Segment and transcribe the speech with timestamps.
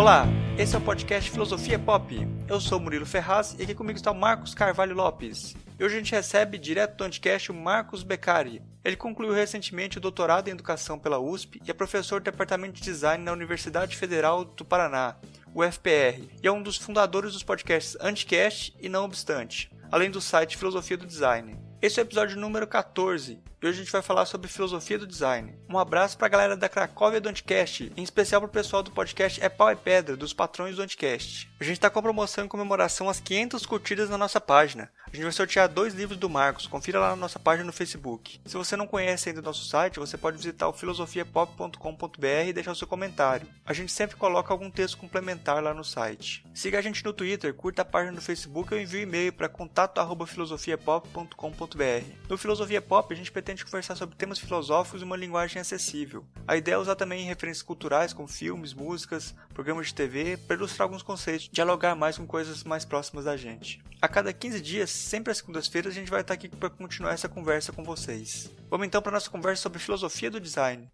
[0.00, 0.26] Olá,
[0.56, 2.26] esse é o podcast Filosofia Pop.
[2.48, 5.54] Eu sou Murilo Ferraz e aqui comigo está o Marcos Carvalho Lopes.
[5.78, 8.62] E hoje a gente recebe direto do Anticast o Marcos Beccari.
[8.82, 12.82] Ele concluiu recentemente o doutorado em Educação pela USP e é professor do Departamento de
[12.82, 15.16] Design na Universidade Federal do Paraná,
[15.54, 20.56] UFPR, e é um dos fundadores dos podcasts Anticast e Não Obstante, além do site
[20.56, 21.58] Filosofia do Design.
[21.82, 25.06] Esse é o episódio número 14 e hoje a gente vai falar sobre filosofia do
[25.06, 25.54] design.
[25.68, 28.90] Um abraço para a galera da Cracóvia do Anticast, em especial para o pessoal do
[28.90, 31.50] podcast É Pau e Pedra, dos patrões do Anticast.
[31.60, 34.90] A gente está com a promoção em comemoração às 500 curtidas na nossa página.
[35.06, 38.40] A gente vai sortear dois livros do Marcos, confira lá na nossa página no Facebook.
[38.46, 42.72] Se você não conhece ainda o nosso site, você pode visitar o filosofiapop.com.br e deixar
[42.72, 43.46] o seu comentário.
[43.66, 46.44] A gente sempre coloca algum texto complementar lá no site.
[46.54, 49.48] Siga a gente no Twitter, curta a página no Facebook ou envie um e-mail para
[49.48, 52.04] contato@filosofiapop.com.br.
[52.28, 56.24] No Filosofia Pop, a gente pretende pretende conversar sobre temas filosóficos e uma linguagem acessível.
[56.46, 60.86] A ideia é usar também referências culturais como filmes, músicas, programas de TV, para ilustrar
[60.86, 63.82] alguns conceitos, dialogar mais com coisas mais próximas da gente.
[64.00, 67.28] A cada 15 dias, sempre às segundas-feiras, a gente vai estar aqui para continuar essa
[67.28, 68.50] conversa com vocês.
[68.70, 70.88] Vamos então para nossa conversa sobre filosofia do design.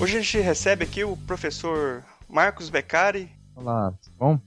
[0.00, 3.30] Hoje a gente recebe aqui o professor Marcos Beccari.
[3.54, 4.40] Olá, tudo bom?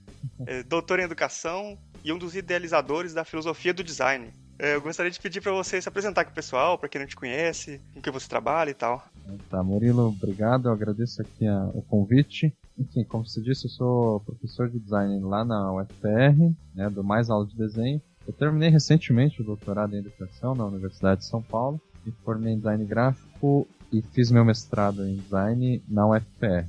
[0.44, 4.32] É, doutor em educação e um dos idealizadores da filosofia do design.
[4.58, 7.06] É, eu gostaria de pedir para você se apresentar com o pessoal, para quem não
[7.06, 9.06] te conhece, com que você trabalha e tal.
[9.48, 10.66] Tá, Murilo, obrigado.
[10.66, 12.52] Eu agradeço aqui a, o convite.
[12.76, 17.30] Enfim, como você disse, eu sou professor de design lá na UFPR, né, do Mais
[17.30, 18.02] Aula de Desenho.
[18.26, 21.80] Eu terminei recentemente o doutorado em educação na Universidade de São Paulo.
[22.04, 26.66] Me formei em design gráfico e fiz meu mestrado em design na UFPR.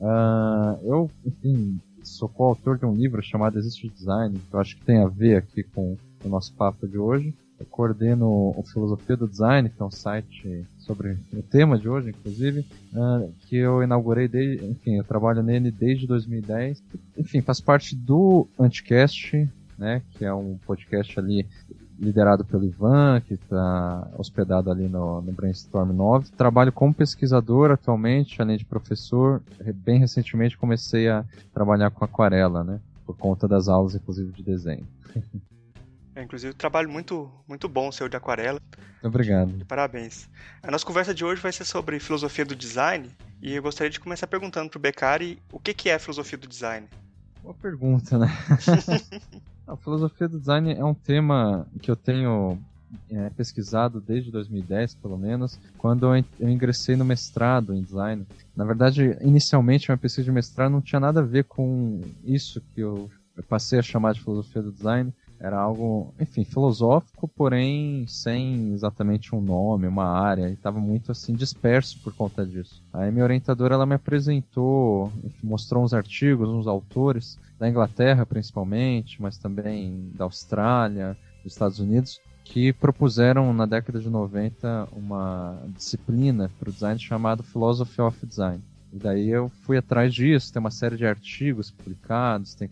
[0.00, 4.84] Uh, eu, enfim, sou coautor de um livro chamado Existe Design, que eu acho que
[4.84, 7.34] tem a ver aqui com o nosso papo de hoje.
[7.58, 12.08] Eu coordeno o Filosofia do Design, que é um site sobre o tema de hoje,
[12.08, 12.60] inclusive,
[12.94, 16.82] uh, que eu inaugurei desde, enfim, eu trabalho nele desde 2010.
[17.18, 19.46] Enfim, faz parte do Anticast,
[19.76, 21.46] né, que é um podcast ali
[22.00, 26.30] liderado pelo Ivan, que está hospedado ali no, no, Brainstorm 9.
[26.30, 29.42] Trabalho como pesquisador atualmente, além de professor.
[29.74, 32.80] Bem recentemente comecei a trabalhar com aquarela, né?
[33.04, 34.86] Por conta das aulas, inclusive, de desenho.
[36.12, 38.60] É, inclusive, um trabalho muito, muito bom seu de aquarela.
[39.02, 39.64] Obrigado.
[39.64, 40.28] parabéns.
[40.60, 43.08] A nossa conversa de hoje vai ser sobre filosofia do design.
[43.40, 46.48] E eu gostaria de começar perguntando para o Beccari o que, que é filosofia do
[46.48, 46.88] design.
[47.42, 48.26] Boa pergunta, né?
[49.70, 52.58] A filosofia do design é um tema que eu tenho
[53.08, 58.26] é, pesquisado desde 2010, pelo menos, quando eu ingressei no mestrado em design.
[58.56, 62.80] Na verdade, inicialmente, minha pesquisa de mestrado não tinha nada a ver com isso que
[62.80, 63.08] eu
[63.48, 65.14] passei a chamar de filosofia do design.
[65.40, 71.32] Era algo, enfim, filosófico, porém sem exatamente um nome, uma área, e estava muito assim
[71.32, 72.82] disperso por conta disso.
[72.92, 75.10] Aí minha orientadora ela me apresentou,
[75.42, 82.20] mostrou uns artigos, uns autores da Inglaterra principalmente, mas também da Austrália, dos Estados Unidos,
[82.44, 88.60] que propuseram na década de 90 uma disciplina para o design chamada Philosophy of Design.
[88.92, 92.68] E daí eu fui atrás disso, tem uma série de artigos publicados, tem,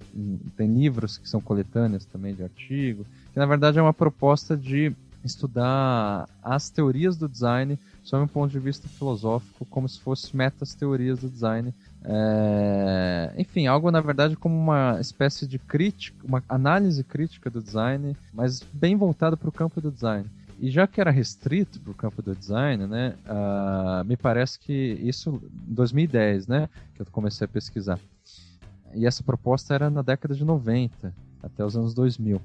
[0.56, 4.92] tem livros que são coletâneas também de artigo, que na verdade é uma proposta de
[5.24, 10.74] estudar as teorias do design sob um ponto de vista filosófico, como se fossem metas
[10.74, 11.74] teorias do design.
[12.04, 13.32] É...
[13.36, 18.62] Enfim, algo na verdade como uma espécie de crítica, uma análise crítica do design, mas
[18.72, 20.24] bem voltado para o campo do design.
[20.60, 24.72] E já que era restrito para o campo do design, né, uh, me parece que
[24.72, 27.98] isso em 2010, né, que eu comecei a pesquisar.
[28.94, 32.40] E essa proposta era na década de 90, até os anos 2000.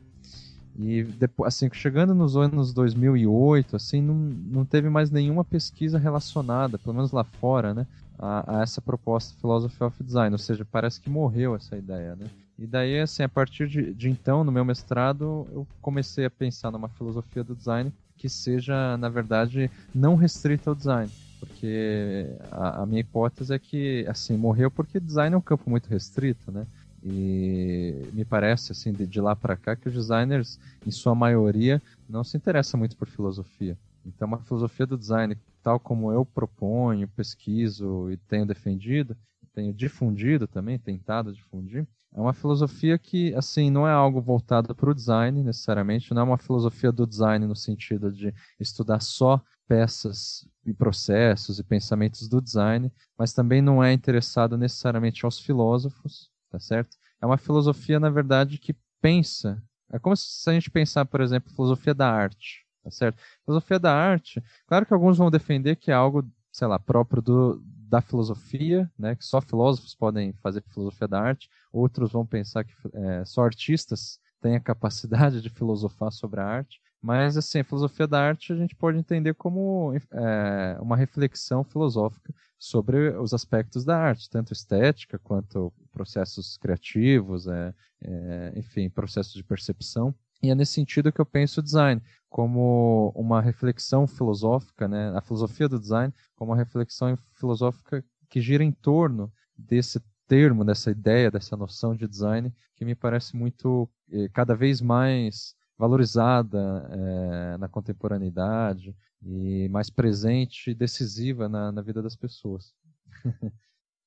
[0.77, 6.77] E depois, assim, chegando nos anos 2008, assim, não, não teve mais nenhuma pesquisa relacionada,
[6.77, 7.87] pelo menos lá fora, né,
[8.19, 12.27] a, a essa proposta Philosophy of Design, ou seja, parece que morreu essa ideia, né.
[12.57, 16.71] E daí, assim, a partir de, de então, no meu mestrado, eu comecei a pensar
[16.71, 21.11] numa filosofia do design que seja, na verdade, não restrita ao design.
[21.39, 25.87] Porque a, a minha hipótese é que, assim, morreu porque design é um campo muito
[25.89, 26.65] restrito, né?
[27.03, 31.81] E me parece, assim, de, de lá para cá, que os designers, em sua maioria,
[32.07, 33.77] não se interessam muito por filosofia.
[34.05, 39.17] Então, uma filosofia do design, tal como eu proponho, pesquiso e tenho defendido,
[39.53, 44.89] tenho difundido também, tentado difundir, é uma filosofia que, assim, não é algo voltado para
[44.89, 50.47] o design, necessariamente, não é uma filosofia do design no sentido de estudar só peças
[50.65, 56.59] e processos e pensamentos do design, mas também não é interessado necessariamente aos filósofos, tá
[56.59, 56.95] certo?
[57.19, 59.61] É uma filosofia, na verdade, que pensa.
[59.91, 63.17] É como se a gente pensar, por exemplo, filosofia da arte, tá certo?
[63.43, 67.63] Filosofia da arte, claro que alguns vão defender que é algo, sei lá, próprio do,
[67.65, 72.73] da filosofia, né, que só filósofos podem fazer filosofia da arte, outros vão pensar que
[72.93, 78.07] é, só artistas têm a capacidade de filosofar sobre a arte, mas assim, a filosofia
[78.07, 83.97] da arte a gente pode entender como é, uma reflexão filosófica sobre os aspectos da
[83.97, 90.15] arte, tanto estética quanto processos criativos, é, é, enfim, processos de percepção.
[90.41, 95.11] E é nesse sentido que eu penso o design como uma reflexão filosófica, né?
[95.15, 100.91] A filosofia do design como uma reflexão filosófica que gira em torno desse termo, dessa
[100.91, 107.57] ideia, dessa noção de design que me parece muito eh, cada vez mais valorizada eh,
[107.57, 112.73] na contemporaneidade e mais presente e decisiva na, na vida das pessoas.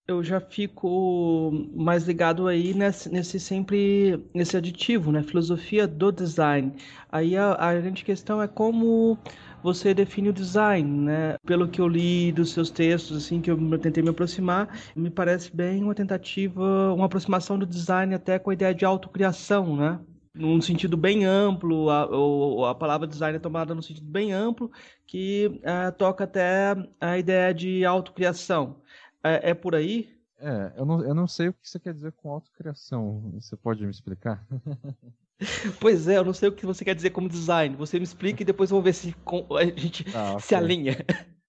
[0.08, 5.22] eu já fico mais ligado aí nesse, nesse sempre nesse aditivo, né?
[5.22, 6.74] Filosofia do design.
[7.10, 9.18] Aí a, a grande questão é como
[9.66, 11.36] você define o design, né?
[11.44, 15.54] Pelo que eu li dos seus textos, assim, que eu tentei me aproximar, me parece
[15.54, 19.98] bem uma tentativa, uma aproximação do design até com a ideia de autocriação, né?
[20.32, 24.70] num sentido bem amplo, a, a palavra design é tomada num sentido bem amplo,
[25.06, 28.82] que é, toca até a ideia de autocriação.
[29.24, 30.14] É, é por aí?
[30.38, 33.32] É, eu não, eu não sei o que você quer dizer com autocriação.
[33.40, 34.46] Você pode me explicar?
[35.80, 37.76] pois é, eu não sei o que você quer dizer como design.
[37.76, 39.14] Você me explica e depois vamos ver se
[39.58, 40.40] a gente ah, okay.
[40.40, 40.96] se alinha.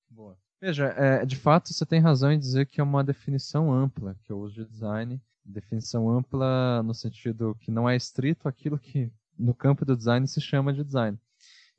[0.10, 0.38] Boa.
[0.62, 4.32] Veja, é, de fato você tem razão em dizer que é uma definição ampla que
[4.32, 5.22] eu uso de design.
[5.46, 10.42] Definição ampla no sentido que não é estrito aquilo que no campo do design se
[10.42, 11.18] chama de design.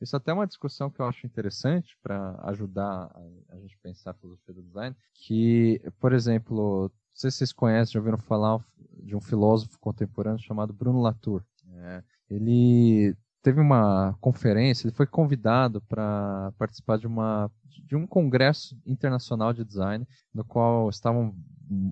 [0.00, 4.12] Isso até é uma discussão que eu acho interessante para ajudar a, a, gente pensar
[4.12, 8.64] a filosofia do design, que, por exemplo, não sei se vocês conhecem, já ouviram falar
[9.02, 11.42] de um filósofo contemporâneo chamado Bruno Latour.
[11.78, 17.50] É, ele teve uma conferência, ele foi convidado para participar de uma
[17.86, 21.34] de um congresso internacional de design, no qual estavam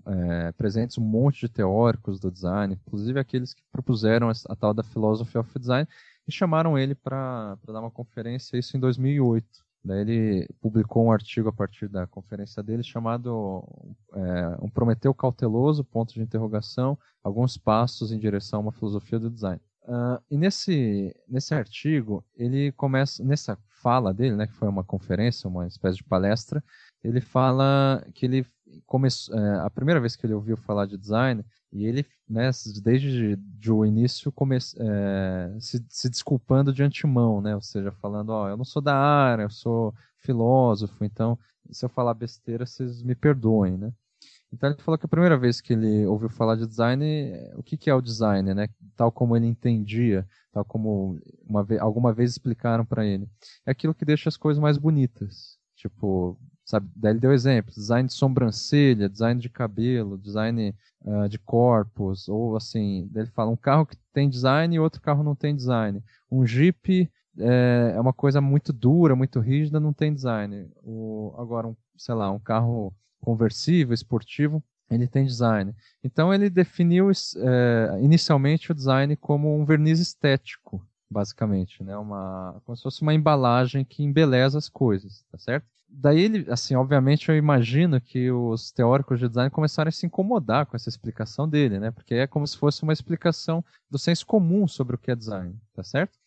[0.07, 4.83] é, presentes um monte de teóricos do design, inclusive aqueles que propuseram a, tal da
[4.83, 5.89] Philosophy of Design,
[6.27, 9.47] e chamaram ele para dar uma conferência, isso em 2008.
[9.85, 13.63] Daí ele publicou um artigo a partir da conferência dele chamado
[14.13, 19.31] é, Um Prometeu Cauteloso, ponto de interrogação, alguns passos em direção a uma filosofia do
[19.31, 19.61] design.
[19.87, 25.49] Uh, e nesse, nesse artigo, ele começa, nessa fala dele, né, que foi uma conferência,
[25.49, 26.63] uma espécie de palestra,
[27.05, 28.45] ele fala que ele
[28.85, 32.51] começou, é, a primeira vez que ele ouviu falar de design, e ele, né,
[32.83, 38.31] desde de, o início, come, é, se, se, desculpando de antemão, né, ou seja, falando,
[38.31, 41.39] ó, eu não sou da área, eu sou filósofo, então,
[41.71, 43.93] se eu falar besteira, vocês me perdoem, né.
[44.53, 47.05] Então ele falou que a primeira vez que ele ouviu falar de design,
[47.57, 48.69] o que, que é o design, né?
[48.97, 53.29] Tal como ele entendia, tal como uma vez, alguma vez explicaram para ele,
[53.67, 55.59] é aquilo que deixa as coisas mais bonitas.
[55.75, 56.91] Tipo, Sabe?
[56.97, 62.57] Daí ele deu exemplos, design de sobrancelha, design de cabelo, design uh, de corpos, ou
[62.57, 66.03] assim, ele fala um carro que tem design e outro carro não tem design.
[66.29, 67.09] Um Jeep
[67.39, 70.69] é, é uma coisa muito dura, muito rígida, não tem design.
[70.83, 75.75] O, agora, um, sei lá, um carro conversível, esportivo, ele tem design.
[76.03, 81.97] Então ele definiu é, inicialmente o design como um verniz estético, basicamente, né?
[81.97, 85.67] Uma, como se fosse uma embalagem que embeleza as coisas, tá certo?
[85.89, 90.67] daí ele, assim, obviamente eu imagino que os teóricos de design começaram a se incomodar
[90.67, 91.91] com essa explicação dele, né?
[91.91, 95.55] Porque é como se fosse uma explicação do senso comum sobre o que é design,
[95.75, 96.19] tá certo?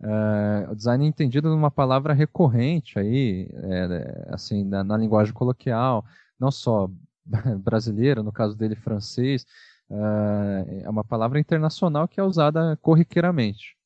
[0.00, 6.04] Uh, design é entendido numa palavra recorrente aí, é, assim, na, na, linguagem coloquial,
[6.38, 6.90] não só
[7.62, 9.46] brasileira, no caso dele francês,
[9.90, 13.76] uh, é uma palavra internacional que é usada corriqueiramente.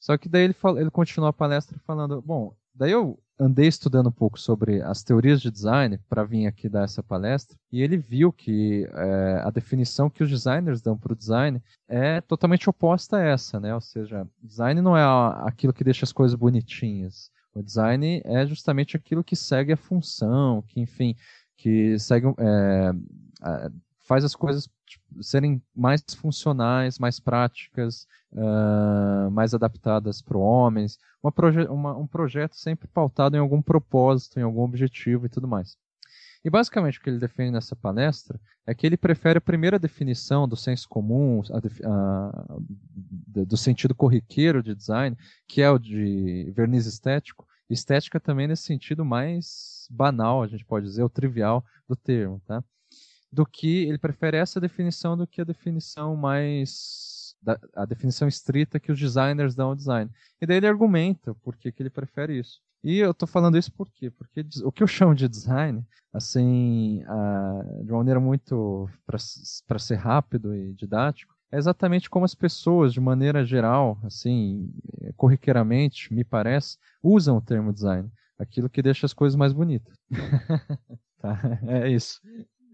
[0.00, 4.08] Só que daí ele, fala, ele continua a palestra falando, bom, daí eu andei estudando
[4.08, 7.96] um pouco sobre as teorias de design para vir aqui dar essa palestra e ele
[7.96, 13.16] viu que é, a definição que os designers dão para o design é totalmente oposta
[13.16, 13.74] a essa, né?
[13.74, 15.02] Ou seja, design não é
[15.46, 17.30] aquilo que deixa as coisas bonitinhas.
[17.54, 21.14] O design é justamente aquilo que segue a função, que enfim,
[21.62, 22.92] que segue é,
[24.00, 30.98] faz as coisas tipo, serem mais funcionais, mais práticas, uh, mais adaptadas para homens.
[31.22, 35.46] Uma proje uma, um projeto sempre pautado em algum propósito, em algum objetivo e tudo
[35.46, 35.76] mais.
[36.44, 40.48] E basicamente o que ele defende nessa palestra é que ele prefere a primeira definição
[40.48, 42.58] do senso comum, a, a,
[43.46, 45.16] do sentido corriqueiro de design,
[45.46, 50.86] que é o de verniz estético, estética também nesse sentido mais banal, a gente pode
[50.86, 52.62] dizer, o trivial do termo, tá?
[53.32, 57.34] do que ele prefere essa definição do que a definição mais
[57.74, 60.08] a definição estrita que os designers dão ao design.
[60.40, 62.60] E daí ele argumenta por que, ele prefere isso.
[62.84, 64.12] E eu estou falando isso por quê?
[64.12, 67.02] Porque o que eu chamo de design, assim,
[67.82, 68.88] de uma maneira muito
[69.66, 74.72] para ser rápido e didático, é exatamente como as pessoas, de maneira geral, assim,
[75.16, 78.10] corriqueiramente, me parece, usam o termo design.
[78.38, 79.94] Aquilo que deixa as coisas mais bonitas.
[81.20, 81.38] tá?
[81.68, 82.20] É isso.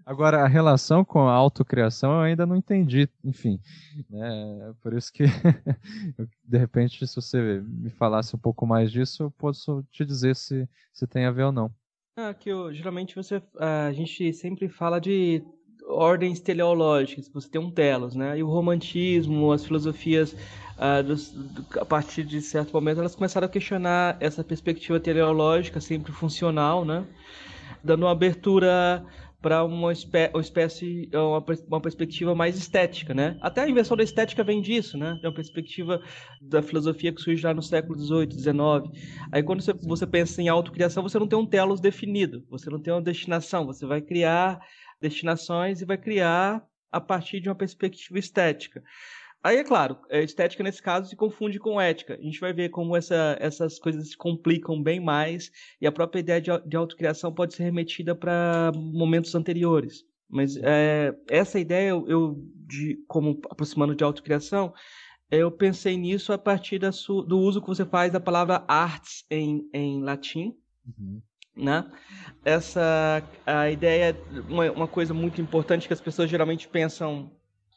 [0.06, 3.60] Agora, a relação com a autocriação eu ainda não entendi, enfim.
[4.08, 4.72] Né?
[4.80, 5.24] Por isso que,
[6.42, 10.66] de repente, se você me falasse um pouco mais disso, eu posso te dizer se,
[10.94, 11.70] se tem a ver ou não.
[12.16, 15.44] Ah, que eu, geralmente você, a gente sempre fala de
[15.88, 18.38] ordens teleológicas, você tem um telos, né?
[18.38, 20.36] E o romantismo, as filosofias,
[20.76, 25.80] ah, dos, do, a partir de certo momento, elas começaram a questionar essa perspectiva teleológica,
[25.80, 27.04] sempre funcional, né?
[27.82, 29.04] Dando uma abertura
[29.40, 33.38] para uma, espé uma espécie, uma, uma, perspectiva mais estética, né?
[33.40, 35.18] Até a invenção da estética vem disso, né?
[35.22, 36.02] É uma perspectiva
[36.40, 38.56] da filosofia que surge lá no século XVIII, XIX.
[39.30, 42.80] Aí quando você, você pensa em autocriação, você não tem um telos definido, você não
[42.80, 44.60] tem uma destinação, você vai criar
[45.00, 48.82] destinações e vai criar a partir de uma perspectiva estética.
[49.42, 52.14] Aí, é claro, a estética nesse caso se confunde com ética.
[52.14, 55.50] A gente vai ver como essa, essas coisas se complicam bem mais
[55.80, 60.04] e a própria ideia de, de autocriação pode ser remetida para momentos anteriores.
[60.28, 62.36] Mas é, essa ideia, eu,
[62.66, 64.74] de, como aproximando de autocriação,
[65.30, 69.68] eu pensei nisso a partir su, do uso que você faz da palavra arts em,
[69.72, 70.56] em latim.
[70.86, 71.22] Uhum.
[71.58, 71.84] Né?
[72.44, 74.16] Essa a ideia,
[74.48, 77.32] uma, uma coisa muito importante que as pessoas geralmente pensam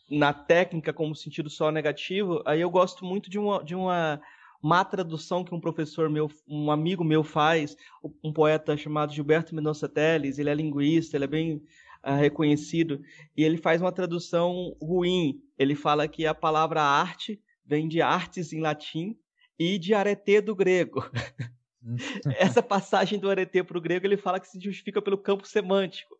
[0.10, 4.22] na técnica como sentido só negativo, aí eu gosto muito de uma, de uma
[4.62, 7.76] má tradução que um professor meu, um amigo meu faz,
[8.24, 11.64] um poeta chamado Gilberto Mendonça Teles, ele é linguista, ele é bem
[12.06, 13.02] uh, reconhecido,
[13.36, 15.42] e ele faz uma tradução ruim.
[15.58, 19.18] Ele fala que a palavra arte vem de artes em latim
[19.58, 21.10] e de arete do grego.
[22.38, 26.16] Essa passagem do arete para o grego ele fala que se justifica pelo campo semântico.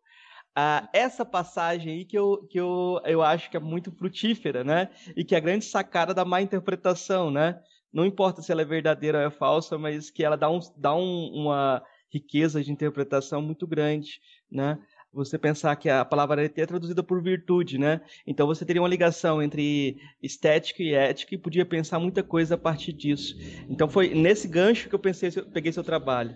[0.54, 4.90] Ah, essa passagem aí que, eu, que eu, eu acho que é muito frutífera, né?
[5.16, 7.58] E que é a grande sacada da má interpretação, né?
[7.90, 10.94] Não importa se ela é verdadeira ou é falsa, mas que ela dá, um, dá
[10.94, 14.78] um, uma riqueza de interpretação muito grande, né?
[15.12, 18.00] Você pensar que a palavra ET é traduzida por virtude, né?
[18.26, 22.58] Então você teria uma ligação entre estética e ética e podia pensar muita coisa a
[22.58, 23.36] partir disso.
[23.68, 26.34] Então foi nesse gancho que eu pensei, peguei seu trabalho.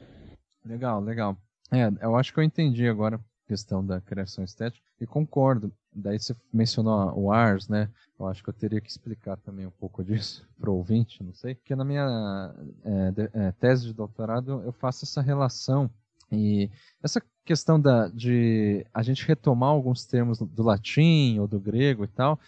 [0.65, 1.37] Legal, legal.
[1.73, 5.73] É, eu acho que eu entendi agora questão da criação estética e concordo.
[5.93, 7.89] Daí você mencionou o Ars, né?
[8.19, 11.33] Eu acho que eu teria que explicar também um pouco disso para o ouvinte, não
[11.33, 11.55] sei.
[11.55, 12.55] Porque na minha
[12.85, 15.91] é, de, é, tese de doutorado eu faço essa relação
[16.31, 16.71] e
[17.03, 22.09] essa questão da, de a gente retomar alguns termos do, latim ou do grego e
[22.09, 22.39] tal,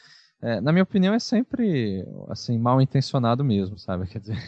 [0.42, 4.06] é, na minha opinião, é sempre assim mal intencionado mesmo, sabe?
[4.10, 4.38] Quer dizer,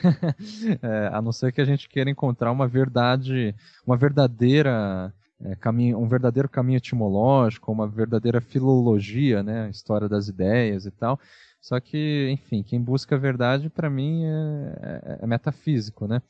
[0.82, 3.54] é, a não ser que a gente queira encontrar uma verdade,
[3.86, 10.84] uma verdadeira é, caminho, um verdadeiro caminho etimológico, uma verdadeira filologia, né, história das ideias
[10.84, 11.18] e tal.
[11.60, 16.22] Só que, enfim, quem busca a verdade, para mim, é, é, é, metafísico, né?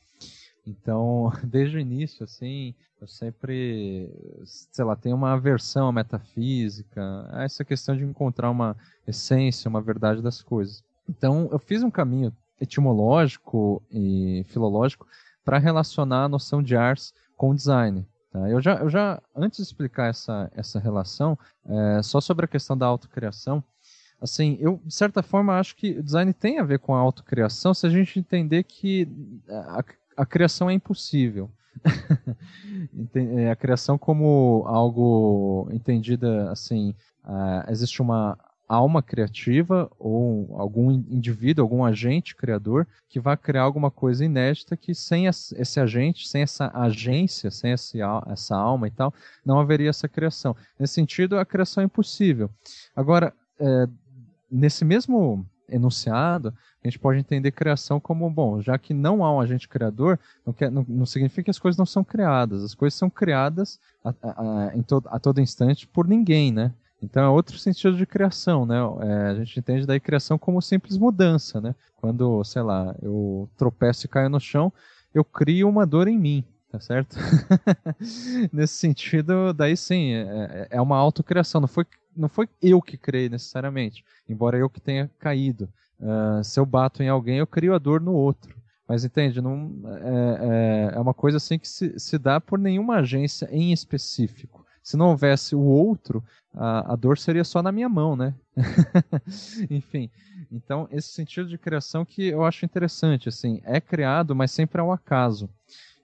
[0.65, 4.09] Então, desde o início, assim, eu sempre,
[4.45, 7.01] sei lá, tenho uma aversão à metafísica,
[7.31, 8.75] a essa questão de encontrar uma
[9.07, 10.83] essência, uma verdade das coisas.
[11.09, 15.07] Então, eu fiz um caminho etimológico e filológico
[15.43, 18.05] para relacionar a noção de ars com design.
[18.31, 18.47] Tá?
[18.47, 22.77] Eu, já, eu já, antes de explicar essa, essa relação, é, só sobre a questão
[22.77, 23.63] da autocriação,
[24.21, 27.73] assim, eu, de certa forma, acho que o design tem a ver com a autocriação
[27.73, 29.07] se a gente entender que
[29.49, 29.83] a,
[30.21, 31.49] a criação é impossível.
[33.13, 38.37] É, a criação como algo entendida assim, uh, existe uma
[38.67, 44.93] alma criativa ou algum indivíduo, algum agente criador que vai criar alguma coisa inédita que
[44.95, 49.13] sem esse agente, sem essa agência, sem esse, essa alma e tal,
[49.45, 50.55] não haveria essa criação.
[50.79, 52.49] Nesse sentido, a criação é impossível.
[52.95, 53.87] Agora, é,
[54.49, 59.39] nesse mesmo enunciado, a gente pode entender criação como, bom, já que não há um
[59.39, 62.63] agente criador, não, quer, não, não significa que as coisas não são criadas.
[62.63, 66.73] As coisas são criadas a, a, a, to, a todo instante por ninguém, né?
[67.01, 68.77] Então é outro sentido de criação, né?
[69.01, 71.73] É, a gente entende daí criação como simples mudança, né?
[71.97, 74.71] Quando, sei lá, eu tropeço e caio no chão,
[75.13, 77.15] eu crio uma dor em mim, tá certo?
[78.51, 82.97] Nesse sentido, daí sim, é, é, é uma autocriação, não foi, não foi eu que
[82.97, 85.69] criei necessariamente, embora eu que tenha caído.
[85.99, 88.55] Uh, se eu bato em alguém, eu crio a dor no outro.
[88.87, 92.97] Mas entende, não, é, é, é uma coisa assim que se, se dá por nenhuma
[92.97, 97.87] agência em específico se não houvesse o outro, a, a dor seria só na minha
[97.87, 98.33] mão, né?
[99.69, 100.09] Enfim,
[100.51, 104.83] então esse sentido de criação que eu acho interessante, assim, é criado, mas sempre é
[104.83, 105.49] um acaso.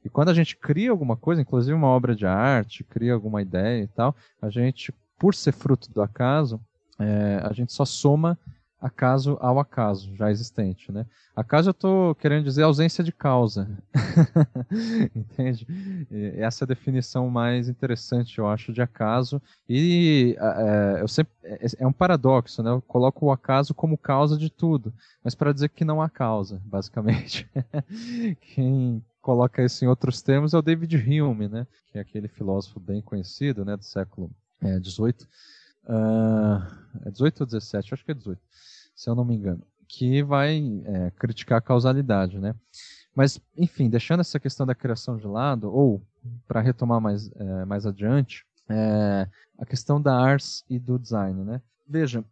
[0.05, 3.83] E quando a gente cria alguma coisa, inclusive uma obra de arte, cria alguma ideia
[3.83, 6.59] e tal, a gente, por ser fruto do acaso,
[6.99, 8.37] é, a gente só soma
[8.79, 11.05] acaso ao acaso já existente, né?
[11.35, 13.67] Acaso eu estou querendo dizer ausência de causa,
[15.15, 15.67] entende?
[16.35, 19.41] Essa é a definição mais interessante, eu acho, de acaso.
[19.67, 22.69] E é, eu sempre é, é um paradoxo, né?
[22.69, 24.93] Eu coloco o acaso como causa de tudo,
[25.23, 27.49] mas para dizer que não há causa, basicamente.
[28.53, 31.67] Quem coloca isso em outros termos é o David Hume, né?
[31.91, 33.75] Que é aquele filósofo bem conhecido, né?
[33.75, 34.79] Do século É, uh,
[37.05, 37.93] é 18 ou 17?
[37.93, 38.41] Acho que é 18
[38.97, 42.55] se eu não me engano, que vai é, criticar a causalidade, né?
[43.15, 46.01] Mas, enfim, deixando essa questão da criação de lado, ou
[46.47, 51.61] para retomar mais, é, mais adiante, é, a questão da ars e do design, né?
[51.87, 52.25] Veja,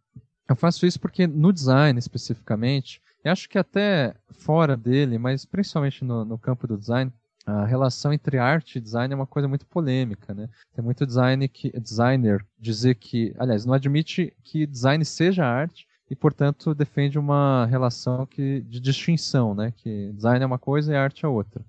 [0.48, 6.04] eu faço isso porque no design especificamente, e acho que até fora dele, mas principalmente
[6.04, 7.12] no, no campo do design,
[7.46, 10.48] a relação entre arte e design é uma coisa muito polêmica, né?
[10.74, 16.14] Tem muito design que, designer dizer que, aliás, não admite que design seja arte, e,
[16.14, 19.72] portanto, defende uma relação que, de distinção, né?
[19.76, 21.64] Que design é uma coisa e arte é outra.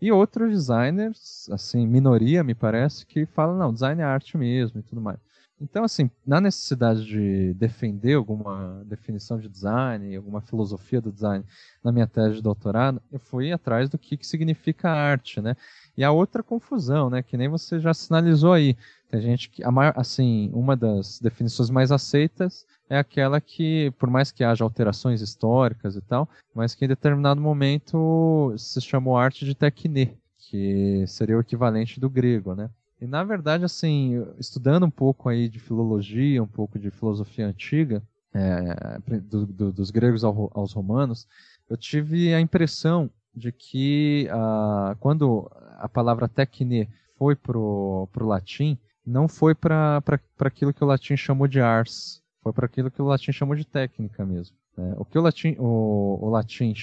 [0.00, 4.82] E outros designers, assim, minoria, me parece, que falam, não, design é arte mesmo e
[4.82, 5.18] tudo mais.
[5.60, 11.44] Então, assim, na necessidade de defender alguma definição de design, alguma filosofia do design
[11.84, 15.54] na minha tese de doutorado, eu fui atrás do que, que significa arte, né?
[15.96, 18.74] E a outra confusão, né, que nem você já sinalizou aí.
[19.10, 19.62] Tem gente que,
[19.94, 25.94] assim, uma das definições mais aceitas é aquela que, por mais que haja alterações históricas
[25.94, 31.40] e tal, mas que em determinado momento se chamou arte de tecne, que seria o
[31.40, 32.70] equivalente do grego, né?
[33.00, 38.02] E na verdade, assim, estudando um pouco aí de filologia, um pouco de filosofia antiga,
[38.32, 41.26] é, do, do, dos gregos ao, aos romanos,
[41.68, 48.78] eu tive a impressão de que ah, quando a palavra tecne foi pro, pro latim,
[49.06, 50.02] não foi para
[50.40, 53.64] aquilo que o latim chamou de ars, foi para aquilo que o latim chamou de
[53.64, 54.56] técnica mesmo.
[54.76, 54.94] Né?
[54.96, 56.74] O que o latim, o, o latim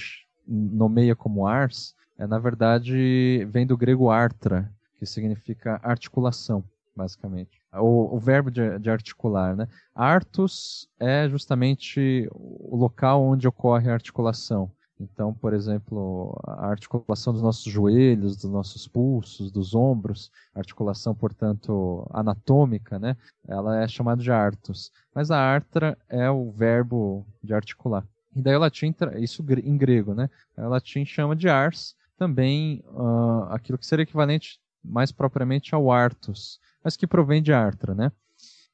[0.46, 7.60] nomeia como ars, é, na verdade, vem do grego artra, que significa articulação, basicamente.
[7.72, 9.68] O, o verbo de, de, articular, né?
[9.94, 14.70] Artus é justamente o local onde ocorre a articulação.
[15.00, 22.04] Então, por exemplo, a articulação dos nossos joelhos, dos nossos pulsos, dos ombros, articulação, portanto,
[22.10, 23.16] anatômica, né?
[23.46, 24.90] Ela é chamada de artus.
[25.14, 28.04] Mas a artra é o verbo de articular.
[28.34, 30.28] E daí o latim, isso em grego, né?
[30.56, 36.60] O latim chama de ars, também uh, aquilo que seria equivalente mais propriamente ao artus,
[36.82, 38.12] mas que provém de artra, né?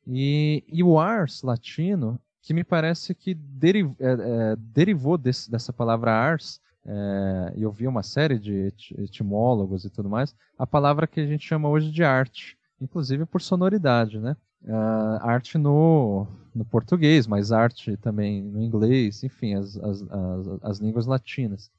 [0.06, 5.72] E, e o ars latino que me parece que deriv, é, é, derivou desse, dessa
[5.72, 11.20] palavra ars, é, eu vi uma série de etimólogos e tudo mais, a palavra que
[11.20, 14.36] a gente chama hoje de arte, inclusive por sonoridade, né?
[14.66, 20.78] Uh, arte no, no português, mas arte também no inglês, enfim, as, as, as, as,
[20.78, 21.70] línguas latinas.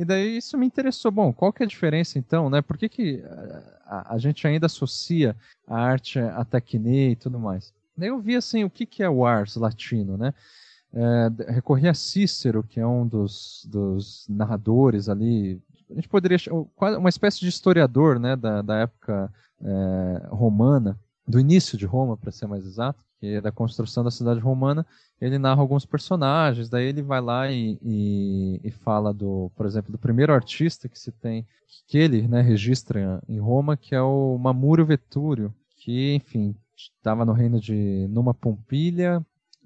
[0.00, 1.10] E daí isso me interessou.
[1.10, 2.62] Bom, qual que é a diferença então, né?
[2.62, 3.22] Por que, que
[3.84, 5.36] a, a gente ainda associa
[5.66, 7.70] a arte a tecne e tudo mais?
[7.94, 10.32] Daí eu vi assim, o que, que é o ars latino, né?
[10.94, 15.60] É, recorri a Cícero, que é um dos, dos narradores ali,
[15.90, 16.38] a gente poderia
[16.98, 22.32] uma espécie de historiador né, da, da época é, romana, do início de Roma, para
[22.32, 24.84] ser mais exato, que é da construção da cidade romana,
[25.20, 29.92] ele narra alguns personagens, daí ele vai lá e, e, e, fala do, por exemplo,
[29.92, 31.46] do primeiro artista que se tem,
[31.86, 37.32] que ele né, registra em Roma, que é o Mamúrio Vetúrio, que, enfim, estava no
[37.32, 39.24] reino de Numa Pompília,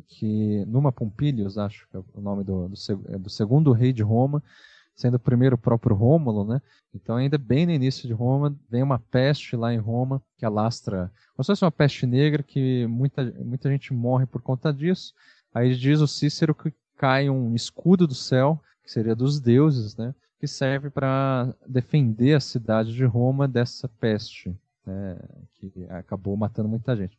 [0.09, 2.75] que Numa Pompílios, acho que é o nome do, do,
[3.09, 4.43] é do, segundo rei de Roma,
[4.95, 6.61] sendo o primeiro próprio Rômulo, né?
[6.95, 11.11] Então ainda bem no início de Roma, vem uma peste lá em Roma que alastra,
[11.35, 15.13] como se fosse uma peste negra que muita, muita gente morre por conta disso.
[15.53, 20.15] Aí diz o Cícero que cai um escudo do céu, que seria dos deuses, né?
[20.39, 24.55] Que serve para defender a cidade de Roma dessa peste
[24.87, 25.19] né,
[25.55, 27.19] que acabou matando muita gente.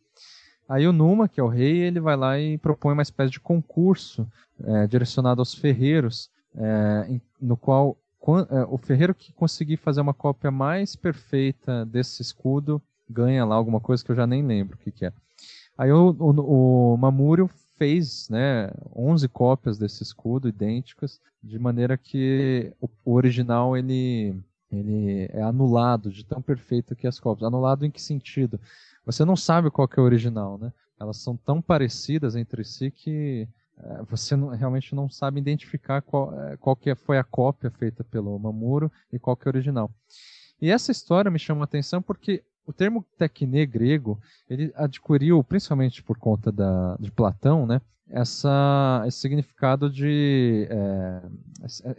[0.67, 3.39] Aí o Numa, que é o rei, ele vai lá e propõe uma espécie de
[3.39, 4.27] concurso
[4.63, 7.97] é, direcionado aos ferreiros, é, no qual
[8.49, 13.79] é, o ferreiro que conseguir fazer uma cópia mais perfeita desse escudo ganha lá alguma
[13.79, 15.13] coisa que eu já nem lembro o que, que é.
[15.77, 22.73] Aí o, o, o Mamúrio fez né, 11 cópias desse escudo idênticas, de maneira que
[22.81, 24.35] o, o original ele
[24.71, 27.47] ele é anulado de tão perfeito que as cópias.
[27.47, 28.59] Anulado em que sentido?
[29.05, 30.73] Você não sabe qual que é o original, né?
[30.99, 33.47] elas são tão parecidas entre si que
[34.09, 38.37] você não, realmente não sabe identificar qual, é, qual que foi a cópia feita pelo
[38.39, 39.91] Mamuro e qual que é o original.
[40.61, 46.01] E essa história me chama a atenção porque o termo tecne grego, ele adquiriu, principalmente
[46.01, 50.67] por conta da, de Platão, né, essa, esse significado de.
[50.69, 51.21] É,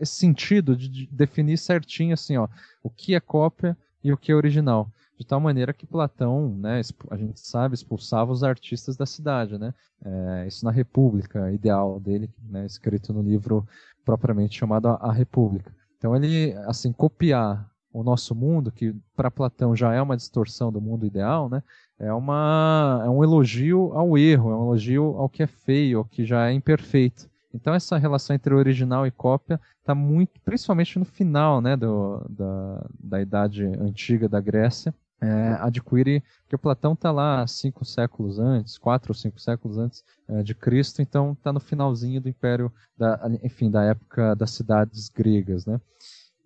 [0.00, 2.48] esse sentido de definir certinho assim, ó,
[2.82, 4.90] o que é cópia e o que é original.
[5.18, 9.72] De tal maneira que Platão, né, a gente sabe, expulsava os artistas da cidade, né?
[10.04, 13.66] É, isso na República Ideal dele, né, escrito no livro
[14.04, 15.72] propriamente chamado A República.
[15.96, 20.82] Então ele, assim, copiar o nosso mundo, que para Platão já é uma distorção do
[20.82, 21.62] mundo ideal, né?
[21.98, 26.04] É, uma, é um elogio ao erro, é um elogio ao que é feio, ao
[26.04, 27.26] que já é imperfeito.
[27.54, 32.86] Então essa relação entre original e cópia está muito, principalmente no final, né, do, da,
[33.00, 39.10] da idade antiga da Grécia, é, adquire que Platão está lá cinco séculos antes, quatro
[39.10, 43.70] ou cinco séculos antes é, de Cristo, então está no finalzinho do Império, da, enfim,
[43.70, 45.80] da época das cidades gregas, né?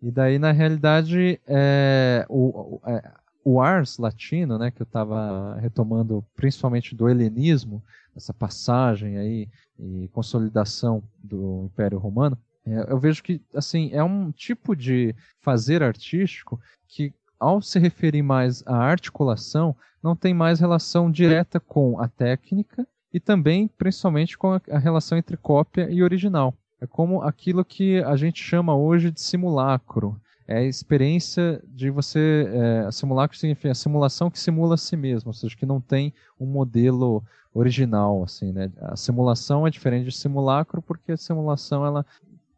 [0.02, 3.12] E daí, na realidade, é, o, é,
[3.44, 7.82] o ars latino, né, que eu estava retomando principalmente do helenismo,
[8.16, 14.30] essa passagem aí e consolidação do Império Romano, é, eu vejo que assim é um
[14.30, 21.10] tipo de fazer artístico que, ao se referir mais à articulação, não tem mais relação
[21.10, 26.54] direta com a técnica e também, principalmente, com a, relação entre cópia e original.
[26.80, 30.20] É como aquilo que a gente chama hoje de simulacro.
[30.46, 32.48] É a experiência de você.
[32.86, 36.12] É, simulacro significa a simulação que simula a si mesmo, ou seja, que não tem
[36.38, 37.22] um modelo
[37.52, 38.22] original.
[38.22, 38.70] assim, né?
[38.80, 42.04] A simulação é diferente de simulacro porque a simulação ela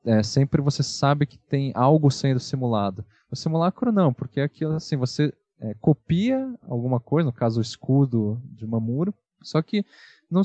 [0.05, 3.05] é, sempre você sabe que tem algo sendo simulado.
[3.31, 7.63] O simulacro não, porque é aquilo assim, você é, copia alguma coisa, no caso o
[7.63, 9.85] escudo de Mamuro, só que
[10.31, 10.43] não,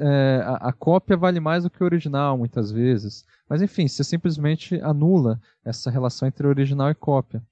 [0.00, 3.24] é, a, a, cópia vale mais do que o original, muitas vezes.
[3.48, 7.42] Mas enfim, você simplesmente anula essa relação entre original e cópia.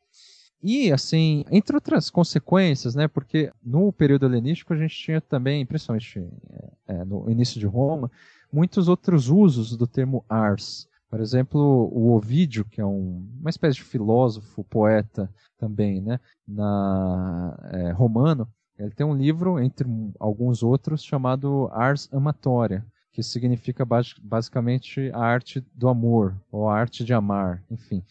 [0.62, 6.18] E, assim, entre outras consequências, né, porque no período helenístico a gente tinha também, principalmente
[6.18, 8.10] é, é, no início de Roma,
[8.52, 10.86] muitos outros usos do termo ars.
[11.10, 11.60] Por exemplo,
[11.92, 18.48] o Ovídio, que é um, uma espécie de filósofo, poeta também, né, na, é, romano,
[18.78, 19.86] ele tem um livro, entre
[20.18, 23.84] alguns outros, chamado Ars Amatória, que significa
[24.22, 28.02] basicamente a arte do amor, ou a arte de amar, enfim.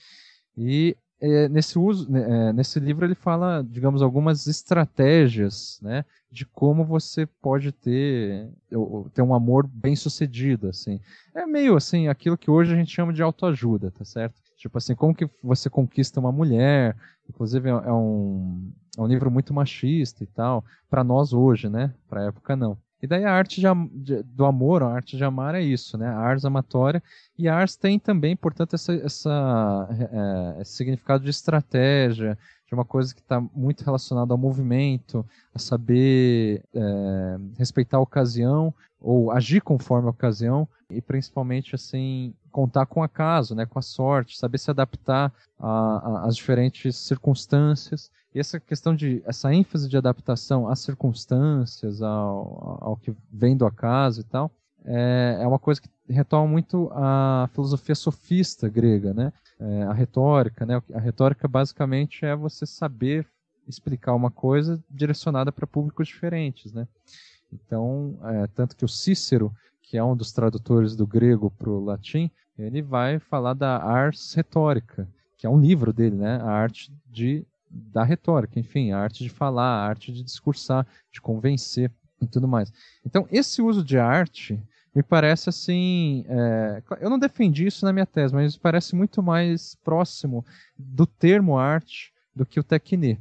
[0.58, 6.46] E é, nesse, uso, né, é, nesse livro ele fala, digamos, algumas estratégias né, de
[6.46, 8.50] como você pode ter,
[9.14, 10.70] ter um amor bem sucedido.
[10.70, 11.00] Assim.
[11.36, 14.36] É meio assim, aquilo que hoje a gente chama de autoajuda, tá certo?
[14.58, 16.96] Tipo assim, como que você conquista uma mulher?
[17.30, 21.94] Inclusive é, é um, é um livro muito machista e tal, para nós hoje, né?
[22.10, 22.78] Para época não.
[23.02, 26.08] E daí a arte de, de, do amor, a arte de amar é isso, né?
[26.08, 27.02] A ars amatória.
[27.38, 29.88] E a ars tem também, portanto, essa, essa
[30.58, 32.38] é, esse significado de estratégia,
[32.70, 38.72] de uma coisa que está muito relacionada ao movimento, a saber é, respeitar a ocasião
[39.02, 43.82] ou agir conforme a ocasião e principalmente assim contar com o acaso, né, com a
[43.82, 45.34] sorte, saber se adaptar
[46.24, 48.12] às diferentes circunstâncias.
[48.36, 53.66] E essa questão de essa ênfase de adaptação às circunstâncias, ao, ao que vem do
[53.66, 54.52] acaso e tal,
[54.86, 59.34] é, é uma coisa que retoma muito a filosofia sofista grega, né?
[59.60, 60.82] É, a retórica, né?
[60.94, 63.28] A retórica basicamente é você saber
[63.68, 66.88] explicar uma coisa direcionada para públicos diferentes, né?
[67.52, 69.54] Então, é, tanto que o Cícero
[69.90, 74.36] que é um dos tradutores do grego para o latim, ele vai falar da ars
[74.36, 76.36] retórica, que é um livro dele, né?
[76.44, 81.20] A arte de, da retórica, enfim, a arte de falar, a arte de discursar, de
[81.20, 81.92] convencer
[82.22, 82.72] e tudo mais.
[83.04, 84.62] Então, esse uso de arte
[84.96, 86.26] me parece assim.
[86.28, 90.46] É, eu não defendi isso na minha tese, mas parece muito mais próximo
[90.78, 93.20] do termo arte do que o tecne.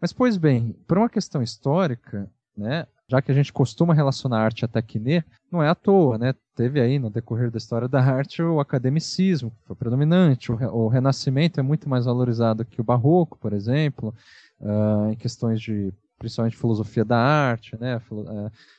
[0.00, 4.64] Mas, pois bem, por uma questão histórica, né, já que a gente costuma relacionar arte
[4.64, 6.34] a tecne, não é à toa, né?
[6.54, 10.88] Teve aí no decorrer da história da arte o academicismo, que foi predominante, o, o
[10.88, 14.14] Renascimento é muito mais valorizado que o Barroco, por exemplo,
[14.60, 18.00] uh, em questões de principalmente filosofia da arte, né?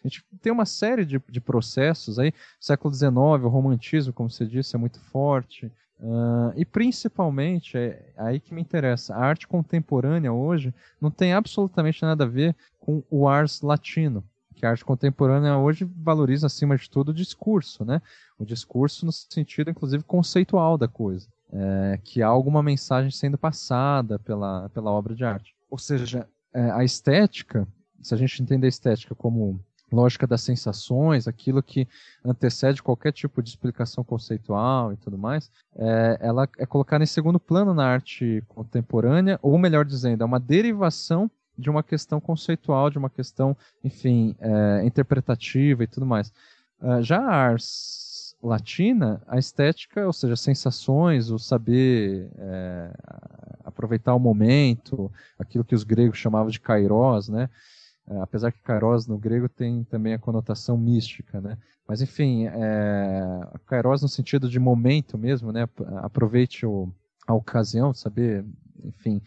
[0.04, 3.12] A gente tem uma série de, de processos aí, século XIX,
[3.44, 5.72] o romantismo, como você disse, é muito forte,
[6.02, 12.02] Uh, e principalmente, é aí que me interessa, a arte contemporânea hoje não tem absolutamente
[12.04, 14.24] nada a ver com o ars latino,
[14.56, 18.02] que a arte contemporânea hoje valoriza acima de tudo o discurso, né?
[18.38, 24.18] O discurso no sentido, inclusive, conceitual da coisa, é, que há alguma mensagem sendo passada
[24.20, 25.54] pela, pela obra de arte.
[25.70, 27.68] Ou seja, é, a estética,
[28.02, 29.60] se a gente entender a estética como
[29.92, 31.88] lógica das sensações, aquilo que
[32.24, 37.40] antecede qualquer tipo de explicação conceitual e tudo mais, é, ela é colocada em segundo
[37.40, 42.98] plano na arte contemporânea, ou melhor dizendo, é uma derivação de uma questão conceitual, de
[42.98, 46.32] uma questão, enfim, é, interpretativa e tudo mais.
[46.82, 48.09] Uh, já a ars
[48.42, 52.94] latina, a estética, ou seja, sensações, o saber é,
[53.64, 57.50] aproveitar o momento, aquilo que os gregos chamavam de kairos, né?
[58.08, 61.58] É, apesar que kairos no grego tem também a conotação mística, né?
[61.88, 65.68] Mas enfim, é, kairos no sentido de momento mesmo, né?
[65.98, 66.92] Aproveite o,
[67.28, 68.46] a ocasião, saber,
[68.84, 69.22] enfim,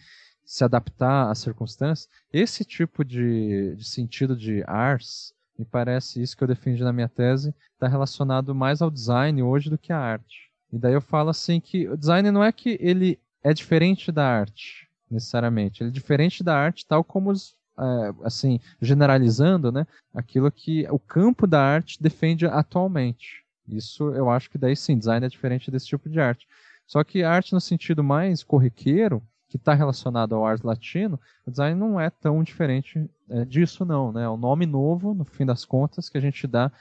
[0.44, 2.09] se adaptar às circunstâncias.
[2.33, 7.09] Esse tipo de, de sentido de ars, me parece isso que eu defendi na minha
[7.09, 10.51] tese, está relacionado mais ao design hoje do que à arte.
[10.72, 14.27] E daí eu falo assim que o design não é que ele é diferente da
[14.27, 15.83] arte, necessariamente.
[15.83, 20.98] Ele é diferente da arte tal como os é, assim, generalizando, né, aquilo que o
[20.98, 23.44] campo da arte defende atualmente.
[23.66, 26.46] Isso eu acho que daí sim, design é diferente desse tipo de arte.
[26.87, 29.22] Só que arte no sentido mais corriqueiro,
[29.53, 34.11] que está relacionado ao arte latino, o design não é tão diferente é, disso não,
[34.11, 34.25] né?
[34.25, 36.73] É um nome novo, no fim das contas, que a gente dá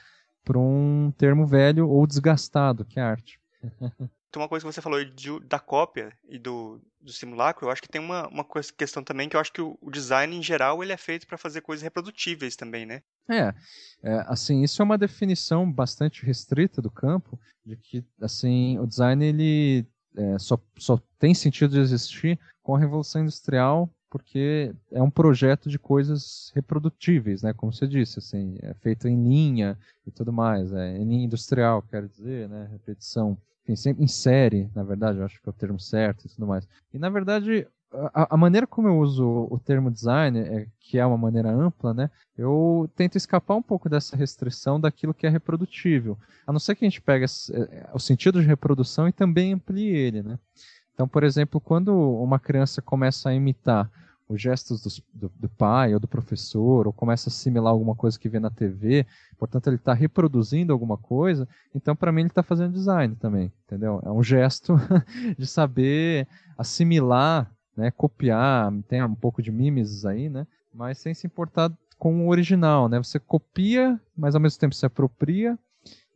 [0.42, 3.38] para um termo velho ou desgastado, que é arte.
[4.32, 7.82] Tem uma coisa que você falou de, da cópia e do, do simulacro, eu acho
[7.82, 8.46] que tem uma, uma
[8.78, 11.36] questão também que eu acho que o, o design em geral ele é feito para
[11.36, 13.02] fazer coisas reprodutíveis também, né?
[13.28, 13.52] É,
[14.02, 19.22] é, assim, isso é uma definição bastante restrita do campo, de que, assim, o design
[19.22, 25.10] ele é, só, só tem sentido de existir com a Revolução Industrial porque é um
[25.10, 27.54] projeto de coisas reprodutíveis, né?
[27.54, 31.80] Como você disse, assim, é feito em linha e tudo mais, é, em linha industrial,
[31.80, 32.68] quero dizer, né?
[32.70, 36.28] Repetição enfim, sempre em série, na verdade, eu acho que é o termo certo e
[36.28, 36.68] tudo mais.
[36.92, 37.66] E na verdade,
[38.14, 42.10] a, maneira como eu uso o termo design, é, que é uma maneira ampla, né?
[42.36, 46.18] Eu tento escapar um pouco dessa restrição daquilo que é reprodutível.
[46.46, 49.88] A não ser que a gente pegue é, o sentido de reprodução e também amplie
[49.88, 50.38] ele, né?
[50.94, 53.90] Então, por exemplo, quando uma criança começa a imitar
[54.28, 58.18] os gestos do, do, do, pai ou do professor, ou começa a assimilar alguma coisa
[58.18, 59.06] que vê na TV,
[59.38, 64.00] portanto ele está reproduzindo alguma coisa, então para mim ele está fazendo design também, entendeu?
[64.04, 64.74] É um gesto
[65.36, 66.26] de saber
[66.56, 72.26] assimilar, né, copiar, tem um pouco de mimes aí, né, mas sem se importar com
[72.26, 72.98] o original, né?
[72.98, 75.56] Você copia, mas ao mesmo tempo se apropria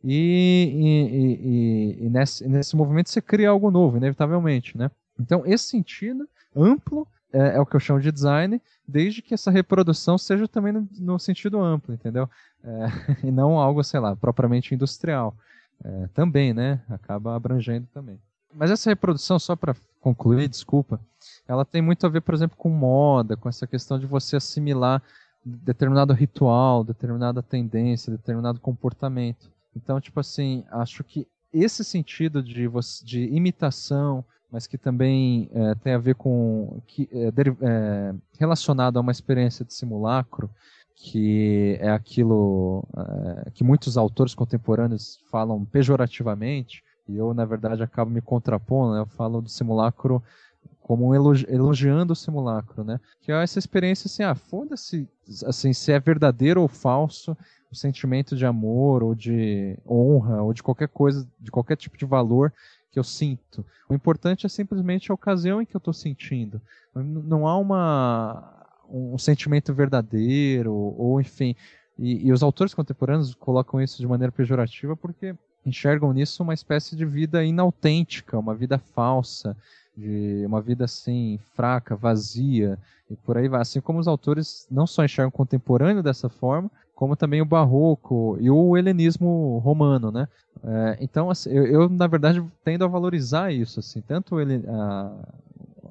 [0.03, 4.91] e, e, e, e nesse, nesse movimento você cria algo novo, inevitavelmente, né?
[5.17, 9.51] Então esse sentido amplo é, é, o que eu chamo de design, desde que essa
[9.51, 12.29] reprodução seja também no, no sentido amplo, entendeu?
[12.63, 15.35] É, e não algo, sei lá, propriamente industrial.
[15.83, 16.81] É, também, né?
[16.89, 18.19] Acaba abrangendo também.
[18.53, 20.99] Mas essa reprodução, só para concluir, desculpa,
[21.47, 25.01] ela tem muito a ver, por exemplo, com moda, com essa questão de você assimilar
[25.43, 29.49] determinado ritual, determinada tendência, determinado comportamento.
[29.75, 32.69] Então, tipo assim, acho que esse sentido de,
[33.03, 39.01] de imitação, mas que também é, tem a ver com que é, é, relacionado a
[39.01, 40.49] uma experiência de simulacro
[40.99, 48.09] que é aquilo é, que muitos autores contemporâneos falam pejorativamente e eu na verdade acabo
[48.09, 49.01] me contrapondo né?
[49.01, 50.23] eu falo do simulacro
[50.87, 55.07] como elogi elogiando o simulacro né que é essa experiência assim ah foda-se
[55.45, 57.35] assim se é verdadeiro ou falso
[57.69, 62.05] o sentimento de amor ou de honra ou de qualquer coisa de qualquer tipo de
[62.05, 62.53] valor
[62.91, 63.65] que eu sinto.
[63.87, 66.59] O importante é simplesmente a ocasião em que eu estou sentindo.
[66.95, 71.55] Não há uma, um sentimento verdadeiro, ou enfim.
[71.97, 76.95] E, e, os autores contemporâneos colocam isso de maneira pejorativa porque enxergam nisso uma espécie
[76.95, 79.55] de vida inautêntica, uma vida falsa,
[79.97, 82.77] de uma vida assim fraca, vazia
[83.09, 83.61] e por aí vai.
[83.61, 88.37] Assim como os autores não só enxergam o contemporâneo dessa forma, como também o barroco
[88.39, 90.27] e o helenismo romano, né?
[90.63, 95.11] É, então, assim, eu, eu, na verdade tendo a valorizar isso, assim, tanto ele, a,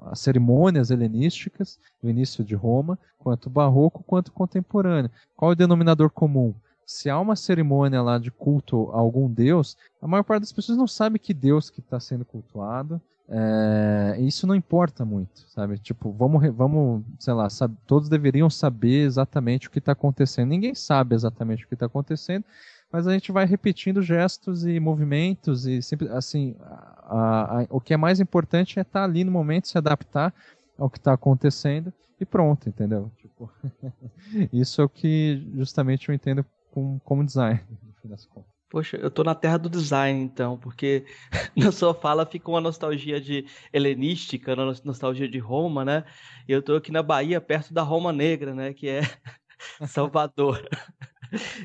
[0.02, 5.10] as cerimônias helenísticas do início de Roma, quanto barroco, quanto contemporâneo.
[5.36, 6.54] Qual é o denominador comum?
[6.84, 10.78] Se há uma cerimônia lá de culto a algum deus, a maior parte das pessoas
[10.78, 15.78] não sabe que deus que está sendo cultuado, é, isso não importa muito, sabe?
[15.78, 20.50] Tipo, vamos, vamos sei lá, sabe, todos deveriam saber exatamente o que está acontecendo.
[20.50, 22.44] Ninguém sabe exatamente o que está acontecendo,
[22.90, 27.94] mas a gente vai repetindo gestos e movimentos e sempre, assim, a, a, o que
[27.94, 30.32] é mais importante é estar tá ali no momento, se adaptar
[30.78, 33.10] ao que está acontecendo e pronto, entendeu?
[33.18, 33.50] Tipo,
[34.52, 38.55] isso é o que justamente eu entendo com, como design, no fim das contas.
[38.68, 41.04] Poxa, eu tô na terra do design, então, porque
[41.56, 46.04] na sua fala fica uma nostalgia de helenística, uma nostalgia de Roma, né?
[46.48, 48.72] E eu tô aqui na Bahia, perto da Roma Negra, né?
[48.72, 49.00] Que é
[49.86, 50.66] Salvador.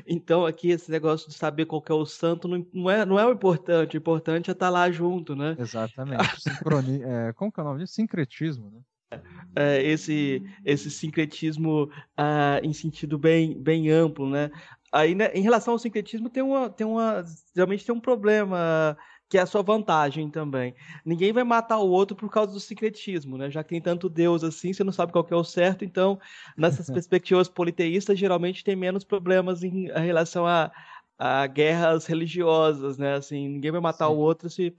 [0.04, 3.30] Então aqui esse negócio de saber qual é o santo não, é, não é o
[3.30, 5.56] importante, o importante é estar tá lá junto, né?
[5.56, 6.40] Exatamente.
[6.40, 7.00] Sincroni...
[7.00, 7.94] é, como que é o nome disso?
[7.94, 9.20] Sincretismo, né?
[9.54, 14.50] É, esse, esse sincretismo ah, em sentido bem, bem amplo, né?
[14.92, 17.24] Aí, né, em relação ao sincretismo, tem uma, tem uma,
[17.54, 18.96] geralmente tem um problema
[19.32, 20.74] que é a sua vantagem também.
[21.06, 23.50] Ninguém vai matar o outro por causa do secretismo, né?
[23.50, 26.20] Já que tem tanto Deus assim, você não sabe qual é o certo, então,
[26.54, 30.70] nessas perspectivas politeístas, geralmente tem menos problemas em, em relação a,
[31.18, 33.14] a guerras religiosas, né?
[33.14, 34.12] Assim, ninguém vai matar Sim.
[34.12, 34.76] o outro se.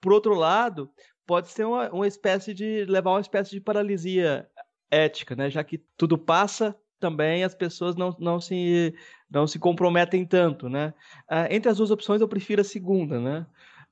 [0.00, 0.90] Por outro lado,
[1.26, 2.86] pode ser uma, uma espécie de.
[2.86, 4.48] levar uma espécie de paralisia
[4.90, 5.50] ética, né?
[5.50, 8.94] Já que tudo passa, também as pessoas não, não, se,
[9.30, 10.94] não se comprometem tanto, né?
[11.30, 13.46] Uh, entre as duas opções, eu prefiro a segunda, né?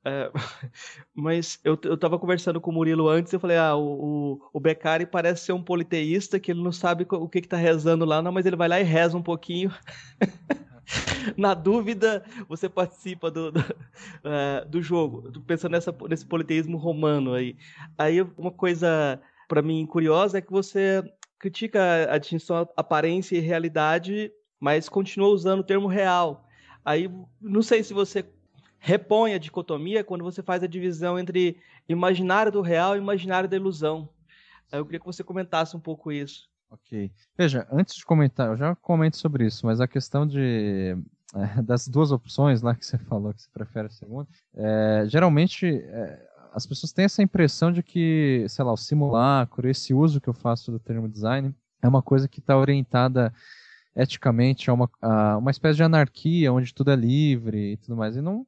[0.04, 0.30] É,
[1.14, 5.06] mas eu, eu conversando com o Murilo antes, eu falei, ah, o, o, o Beccari
[5.06, 8.32] parece ser um politeísta, que ele não sabe o que que tá rezando lá, não,
[8.32, 9.72] mas ele vai lá e reza um pouquinho.
[11.36, 15.30] Na dúvida, você participa do, do, uh, do jogo.
[15.42, 17.56] Pensando nessa, nesse politeísmo romano aí.
[17.96, 21.02] Aí uma coisa para mim curiosa é que você
[21.38, 26.46] critica a distinção aparência e realidade, mas continua usando o termo real.
[26.84, 28.24] Aí não sei se você
[28.78, 33.56] repõe a dicotomia quando você faz a divisão entre imaginário do real e imaginário da
[33.56, 34.08] ilusão.
[34.70, 36.48] Eu queria que você comentasse um pouco isso.
[36.70, 37.10] Ok.
[37.36, 40.96] Veja, antes de comentar, eu já comento sobre isso, mas a questão de
[41.34, 45.66] é, das duas opções lá que você falou que você prefere a segunda, é, geralmente
[45.66, 50.28] é, as pessoas têm essa impressão de que, sei lá, o simulacro, esse uso que
[50.28, 53.32] eu faço do termo design, é uma coisa que está orientada
[53.98, 58.16] eticamente a uma, a uma espécie de anarquia onde tudo é livre e tudo mais.
[58.16, 58.46] E não,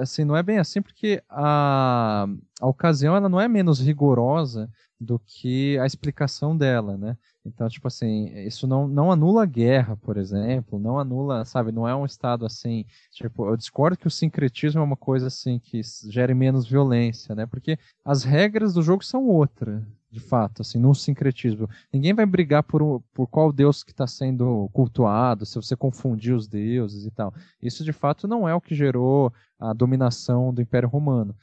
[0.00, 2.26] assim, não é bem assim porque a,
[2.60, 7.16] a ocasião ela não é menos rigorosa do que a explicação dela, né?
[7.44, 11.88] Então, tipo assim, isso não, não anula a guerra, por exemplo, não anula, sabe, não
[11.88, 15.80] é um estado assim, tipo, eu discordo que o sincretismo é uma coisa assim que
[16.08, 17.44] gere menos violência, né?
[17.44, 21.68] Porque as regras do jogo são outra, de fato, assim, num sincretismo.
[21.90, 26.46] Ninguém vai brigar por, por qual deus que está sendo cultuado, se você confundir os
[26.46, 27.32] deuses e tal.
[27.62, 31.34] Isso, de fato, não é o que gerou a dominação do Império Romano,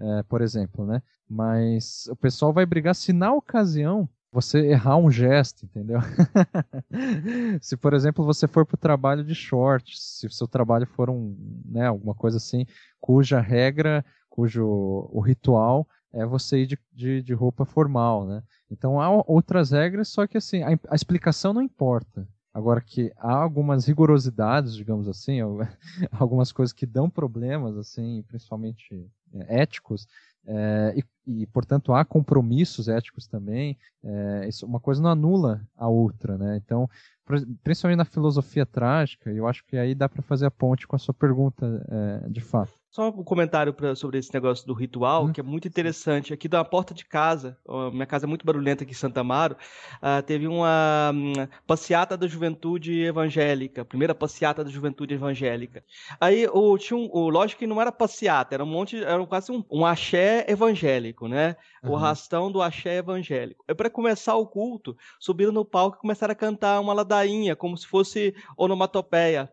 [0.00, 1.00] é, por exemplo, né?
[1.28, 6.00] Mas o pessoal vai brigar se na ocasião você errar um gesto, entendeu?
[7.62, 11.08] se, por exemplo, você for para o trabalho de shorts, se o seu trabalho for
[11.08, 12.66] um, né, alguma coisa assim,
[13.00, 18.42] cuja regra, cujo o ritual é você ir de, de, de, roupa formal, né?
[18.70, 22.26] Então há outras regras, só que assim, a, a, explicação não importa.
[22.52, 25.40] Agora que há algumas rigorosidades, digamos assim,
[26.10, 30.08] algumas coisas que dão problemas, assim, principalmente é, éticos,
[30.48, 33.76] é, e, e, portanto há compromissos éticos também.
[34.02, 36.56] É, isso, uma coisa não anula a outra, né?
[36.56, 36.88] Então,
[37.62, 40.98] principalmente na filosofia trágica, eu acho que aí dá para fazer a ponte com a
[40.98, 41.84] sua pergunta,
[42.24, 42.72] é, de fato.
[42.90, 45.32] Só um comentário pra, sobre esse negócio do ritual, hum.
[45.32, 46.32] que é muito interessante.
[46.32, 47.58] Aqui da porta de casa,
[47.92, 49.56] minha casa é muito barulhenta aqui em Santa Amaro,
[49.96, 51.32] uh, teve uma um,
[51.66, 55.84] passeata da juventude evangélica, primeira passeata da juventude evangélica.
[56.20, 59.52] Aí, o, tinha um, o, lógico que não era passeata, era um monte, era quase
[59.52, 61.56] um, um axé evangélico, né?
[61.82, 61.92] Uhum.
[61.92, 63.64] O rastão do axé evangélico.
[63.68, 67.76] E para começar o culto, subiram no palco e começaram a cantar uma ladainha, como
[67.76, 69.50] se fosse onomatopeia.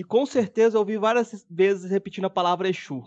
[0.00, 2.94] E com certeza eu ouvi várias vezes repetindo a palavra Exu.
[2.94, 3.04] Uhum.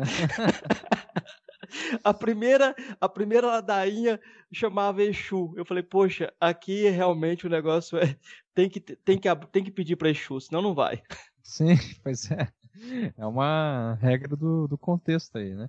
[2.02, 4.18] a primeira, a primeira ladainha
[4.50, 5.52] chamava Exu.
[5.54, 8.16] Eu falei, poxa, aqui realmente o negócio é
[8.54, 11.02] tem que tem que tem que pedir para Exu, senão não vai.
[11.44, 12.48] Sim, pois é.
[13.18, 15.68] É uma regra do, do contexto aí, né?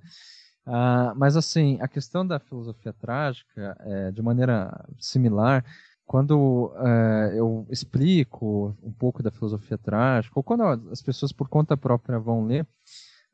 [0.65, 5.65] Ah, mas assim, a questão da filosofia trágica, é, de maneira similar,
[6.05, 11.77] quando é, eu explico um pouco da filosofia trágica, ou quando as pessoas por conta
[11.77, 12.67] própria vão ler,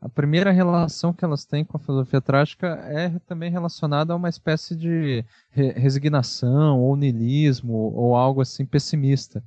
[0.01, 4.29] a primeira relação que elas têm com a filosofia trágica é também relacionada a uma
[4.29, 9.43] espécie de resignação ou niilismo ou algo assim pessimista.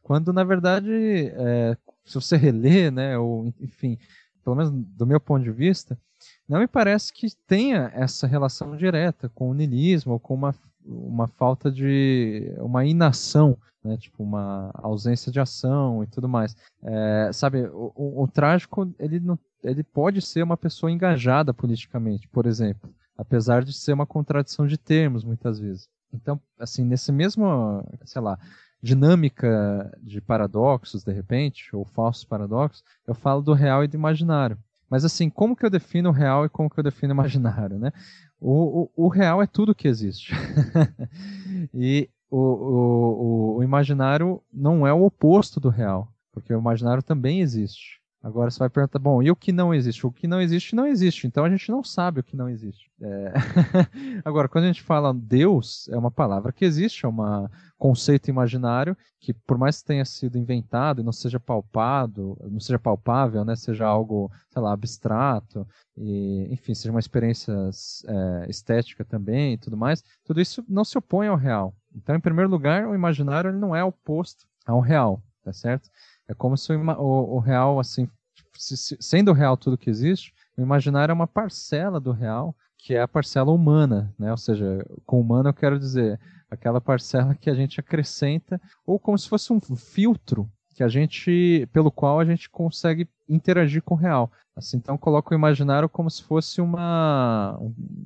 [0.00, 0.92] Quando, na verdade,
[1.34, 3.98] é, se você reler, né, ou enfim,
[4.44, 5.98] pelo menos do meu ponto de vista,
[6.48, 10.54] não me parece que tenha essa relação direta com o niilismo ou com uma
[10.88, 13.96] uma falta de uma inação, né?
[13.96, 16.56] tipo uma ausência de ação e tudo mais.
[16.82, 22.26] É, sabe, o, o, o, trágico ele, não, ele pode ser uma pessoa engajada politicamente,
[22.28, 25.88] por exemplo, apesar de ser uma contradição de termos muitas vezes.
[26.12, 28.38] Então, assim, nesse mesmo, sei lá,
[28.82, 34.56] dinâmica de paradoxos, de repente, ou falsos paradoxos, eu falo do real e do imaginário.
[34.88, 37.78] Mas assim, como que eu defino o real e como que eu defino o imaginário,
[37.78, 37.92] né?
[38.40, 40.32] O, o, o real é tudo que existe.
[41.74, 46.12] e o, o, o, imaginário não é o oposto do real.
[46.32, 47.97] porque o imaginário também existe.
[48.20, 50.04] Agora você vai perguntar, bom, e o que não existe?
[50.04, 51.26] O que não existe, não existe.
[51.26, 52.90] Então a gente não sabe o que não existe.
[53.00, 53.32] É...
[54.24, 57.48] Agora, quando a gente fala Deus, é uma palavra que existe, é um
[57.78, 62.78] conceito imaginário que, por mais que tenha sido inventado e não seja palpado, não seja
[62.78, 65.66] palpável, né, seja algo, sei lá, abstrato,
[65.96, 67.52] e, enfim, seja uma experiência
[68.06, 71.72] é, estética também e tudo mais, tudo isso não se opõe ao real.
[71.94, 75.88] Então, em primeiro lugar, o imaginário ele não é oposto ao real, tá certo?
[76.28, 78.08] É como se o, o, o real, assim,
[78.56, 82.94] se, se, sendo real tudo que existe, o imaginário é uma parcela do real, que
[82.94, 84.30] é a parcela humana, né?
[84.30, 86.20] Ou seja, com humano eu quero dizer
[86.50, 91.68] aquela parcela que a gente acrescenta, ou como se fosse um filtro que a gente,
[91.72, 94.30] pelo qual a gente consegue interagir com o real.
[94.54, 97.58] Assim, então coloco o imaginário como se fosse uma,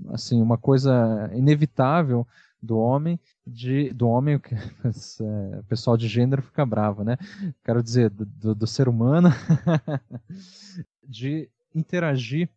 [0.09, 2.27] assim, uma coisa inevitável
[2.63, 7.17] do homem, de, do homem, é, o pessoal de gênero fica bravo, né?
[7.65, 9.29] Quero dizer, do, do ser humano,
[11.03, 12.49] de interagir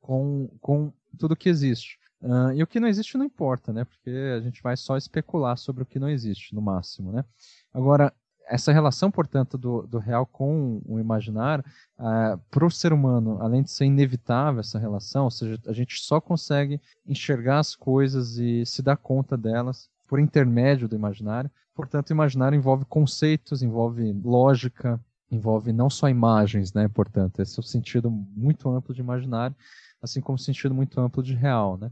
[0.00, 1.98] com, com tudo que existe.
[2.20, 3.84] Uh, e o que não existe não importa, né?
[3.84, 7.24] Porque a gente vai só especular sobre o que não existe, no máximo, né?
[7.72, 8.12] Agora,
[8.48, 11.64] essa relação, portanto, do, do real com o imaginário,
[11.98, 16.00] uh, para o ser humano, além de ser inevitável essa relação, ou seja, a gente
[16.00, 21.50] só consegue enxergar as coisas e se dar conta delas por intermédio do imaginário.
[21.74, 26.86] Portanto, o imaginário envolve conceitos, envolve lógica, envolve não só imagens, né?
[26.88, 29.56] Portanto, esse é o sentido muito amplo de imaginário,
[30.02, 31.90] assim como o sentido muito amplo de real, né?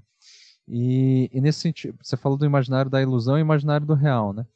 [0.69, 4.47] E, e nesse sentido, você falou do imaginário da ilusão e imaginário do real, né?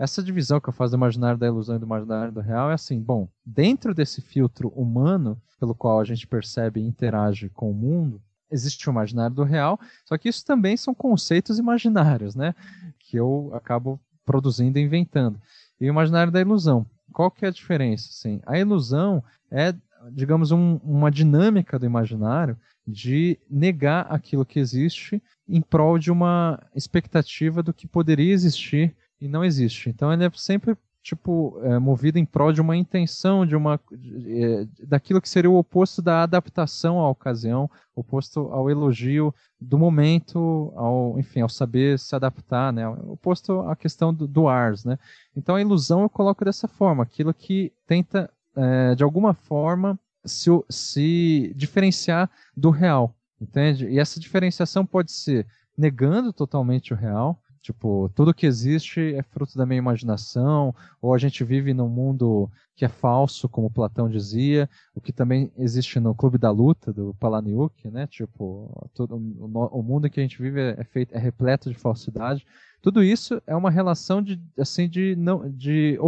[0.00, 2.72] Essa divisão que eu faço do imaginário da ilusão e do imaginário do real é
[2.72, 7.74] assim, bom, dentro desse filtro humano pelo qual a gente percebe e interage com o
[7.74, 8.18] mundo,
[8.50, 12.54] existe o imaginário do real, só que isso também são conceitos imaginários, né?
[12.98, 15.38] Que eu acabo produzindo e inventando.
[15.78, 16.86] E o imaginário da ilusão.
[17.12, 18.08] Qual que é a diferença?
[18.08, 19.74] Assim, a ilusão é,
[20.12, 26.58] digamos, um, uma dinâmica do imaginário de negar aquilo que existe em prol de uma
[26.74, 29.90] expectativa do que poderia existir e não existe.
[29.90, 34.42] Então ele é sempre tipo é, movido em prol de uma intenção, de uma de,
[34.42, 40.72] é, daquilo que seria o oposto da adaptação à ocasião, oposto ao elogio do momento,
[40.76, 42.86] ao enfim, ao saber se adaptar, né?
[42.88, 44.98] Oposto à questão do, do ars, né?
[45.34, 50.50] Então a ilusão eu coloco dessa forma, aquilo que tenta é, de alguma forma se,
[50.68, 53.86] se diferenciar do real, entende?
[53.86, 55.46] E essa diferenciação pode ser
[55.76, 61.18] negando totalmente o real, Tipo, tudo que existe é fruto da minha imaginação, ou a
[61.18, 66.14] gente vive num mundo que é falso, como Platão dizia, o que também existe no
[66.14, 68.06] Clube da Luta, do Palaniuk, né?
[68.06, 72.46] Tipo, todo, o, mundo em que a gente vive é, feito, é repleto de falsidade.
[72.80, 75.98] Tudo isso é uma relação de, assim, de, não, de,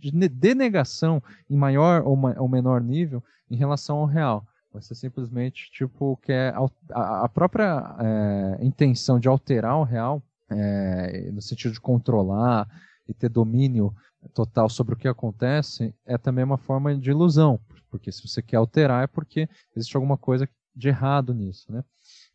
[0.00, 4.44] de denegação em maior ou, ou menor nível em relação ao real.
[4.72, 6.52] Você simplesmente, tipo, quer
[6.92, 10.20] a, a própria é, intenção de alterar o real
[10.50, 12.68] é, no sentido de controlar
[13.08, 13.94] e ter domínio
[14.34, 18.56] total sobre o que acontece, é também uma forma de ilusão, porque se você quer
[18.56, 21.82] alterar é porque existe alguma coisa de errado nisso, né?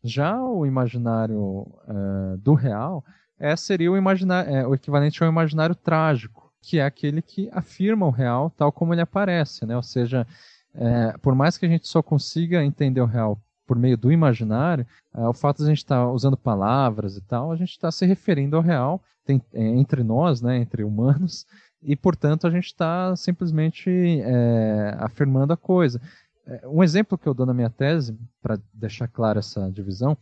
[0.02, 3.04] Já o imaginário é, do real
[3.38, 8.06] é, seria o, imaginário, é, o equivalente ao imaginário trágico, que é aquele que afirma
[8.06, 9.76] o real tal como ele aparece, né?
[9.76, 10.26] Ou seja,
[10.74, 14.86] é, por mais que a gente só consiga entender o real por meio do imaginário,
[15.14, 17.90] é, o fato de a gente estar tá usando palavras e tal, a gente está
[17.90, 21.46] se referindo ao real tem, é, entre nós, né, entre humanos,
[21.82, 26.00] e portanto a gente está simplesmente é, afirmando a coisa.
[26.46, 30.16] É, um exemplo que eu dou na minha tese, para deixar clara essa divisão,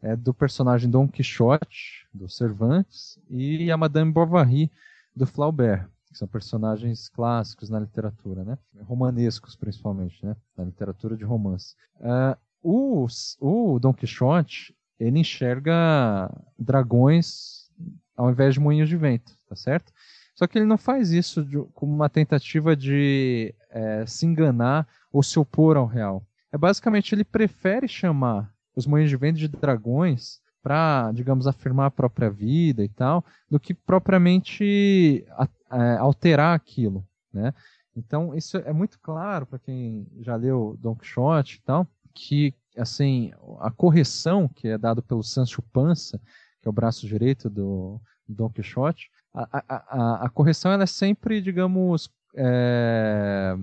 [0.00, 4.70] é do personagem Dom Quixote, do Cervantes, e a Madame Bovary,
[5.14, 8.58] do Flaubert, que são personagens clássicos na literatura, né?
[8.80, 10.36] romanescos principalmente, né?
[10.56, 11.76] na literatura de romance.
[12.00, 13.06] Uh, o,
[13.40, 17.68] o Don Quixote, ele enxerga dragões
[18.16, 19.92] ao invés de moinhos de vento, tá certo?
[20.34, 25.22] Só que ele não faz isso de, como uma tentativa de é, se enganar ou
[25.22, 26.24] se opor ao real.
[26.52, 31.90] É basicamente ele prefere chamar os moinhos de vento de dragões para, digamos, afirmar a
[31.90, 37.52] própria vida e tal, do que propriamente a, a, alterar aquilo, né?
[37.94, 43.32] Então isso é muito claro para quem já leu Don Quixote e tal que assim
[43.60, 46.20] a correção que é dado pelo Sancho Panza,
[46.60, 50.86] que é o braço direito do, Don Quixote, a, a, a, a, correção ela é
[50.86, 53.56] sempre, digamos, é,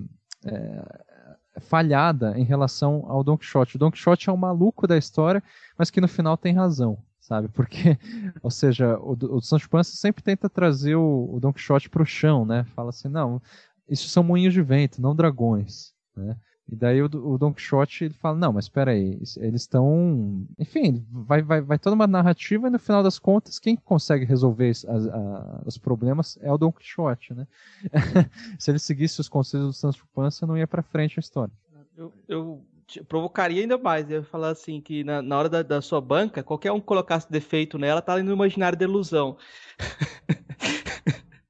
[0.44, 3.76] é, falhada em relação ao Don Quixote.
[3.76, 5.42] O Don Quixote é um maluco da história,
[5.78, 7.48] mas que no final tem razão, sabe?
[7.48, 7.98] Porque,
[8.42, 12.06] ou seja, o, o Sancho Panza sempre tenta trazer o, o Don Quixote para o
[12.06, 12.64] chão, né?
[12.74, 13.40] Fala assim, não,
[13.88, 16.36] isso são moinhos de vento, não dragões, né?
[16.70, 20.46] E daí o, o Don Quixote ele fala, não, mas aí, eles estão...
[20.56, 24.70] Enfim, vai, vai, vai toda uma narrativa e no final das contas, quem consegue resolver
[24.70, 27.46] as, a, os problemas é o Don Quixote, né?
[28.56, 31.52] Se ele seguisse os conselhos do Sancho Panza, não ia para frente a história.
[31.96, 32.64] Eu, eu
[33.08, 36.40] provocaria ainda mais, eu ia falar assim, que na, na hora da, da, sua banca,
[36.40, 39.36] qualquer um que colocasse defeito nela, tá no imaginário da ilusão.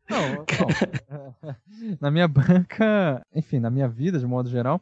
[0.08, 1.56] Não, não.
[2.00, 4.80] na minha banca, enfim, na minha vida, de modo geral,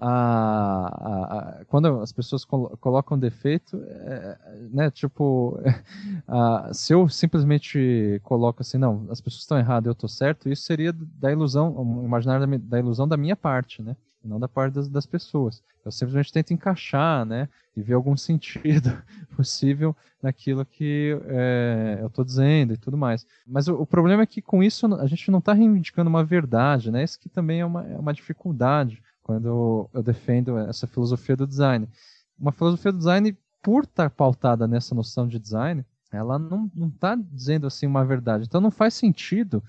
[0.00, 4.38] a, a, a, quando as pessoas col colocam defeito, é,
[4.72, 5.60] né, tipo,
[6.72, 10.90] se eu simplesmente coloco assim, não, as pessoas estão erradas, eu estou certo, isso seria
[10.92, 13.94] da ilusão, imaginar da, da, ilusão da minha parte, né,
[14.24, 15.62] não da parte das, das, pessoas.
[15.84, 17.46] Eu simplesmente tento encaixar, né,
[17.76, 18.90] e ver algum sentido
[19.36, 23.26] possível naquilo que é, eu estou dizendo e tudo mais.
[23.46, 26.90] Mas o, o, problema é que com isso a gente não está reivindicando uma verdade,
[26.90, 31.46] né, isso que também é uma, é uma dificuldade quando eu defendo essa filosofia do
[31.46, 31.88] design.
[32.36, 37.68] Uma filosofia do design, por estar pautada nessa noção de design, ela não está dizendo
[37.68, 38.46] assim uma verdade.
[38.46, 39.62] Então não faz sentido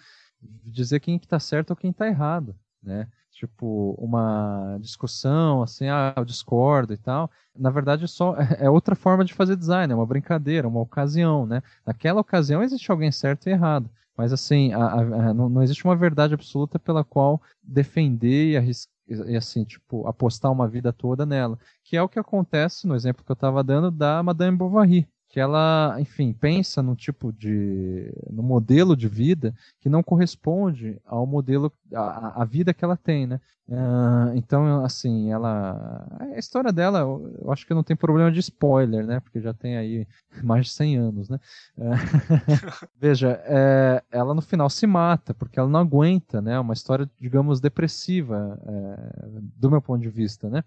[0.65, 3.07] dizer quem está certo ou quem está errado, né?
[3.31, 7.29] Tipo, uma discussão, assim, ah, eu discordo e tal.
[7.55, 11.61] Na verdade, só é outra forma de fazer design, é uma brincadeira, uma ocasião, né?
[11.85, 13.87] Naquela ocasião existe alguém certo e errado.
[14.17, 18.91] Mas assim, a, a, não, não, existe uma verdade absoluta pela qual defender e arriscar
[19.13, 21.57] e assim, tipo, apostar uma vida toda nela.
[21.83, 25.39] Que é o que acontece no exemplo que eu estava dando da Madame Bovary, que
[25.39, 31.71] ela, enfim, pensa no tipo de, no modelo de vida que não corresponde ao modelo,
[31.93, 33.39] a vida que ela tem, né?
[33.71, 39.07] Uh, então, assim, ela, a história dela, eu acho que não tem problema de spoiler,
[39.07, 39.21] né?
[39.21, 40.05] Porque já tem aí
[40.43, 41.39] mais de 100 anos, né?
[41.77, 41.91] Uh,
[42.99, 46.59] veja, é, ela no final se mata porque ela não aguenta, né?
[46.59, 50.65] Uma história, digamos, depressiva é, do meu ponto de vista, né?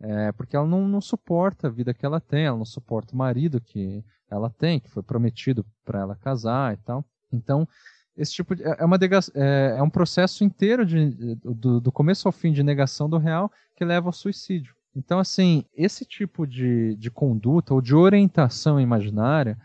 [0.00, 3.18] É, porque ela não, não suporta a vida que ela tem, ela não suporta o
[3.18, 7.04] marido que ela tem, que foi prometido para ela casar e tal.
[7.32, 7.66] Então,
[8.16, 8.98] esse tipo de, é, uma
[9.34, 13.50] é, é um processo inteiro de, do, do começo ao fim de negação do real
[13.76, 14.74] que leva ao suicídio.
[14.94, 19.56] Então, assim, esse tipo de, de conduta ou de orientação imaginária,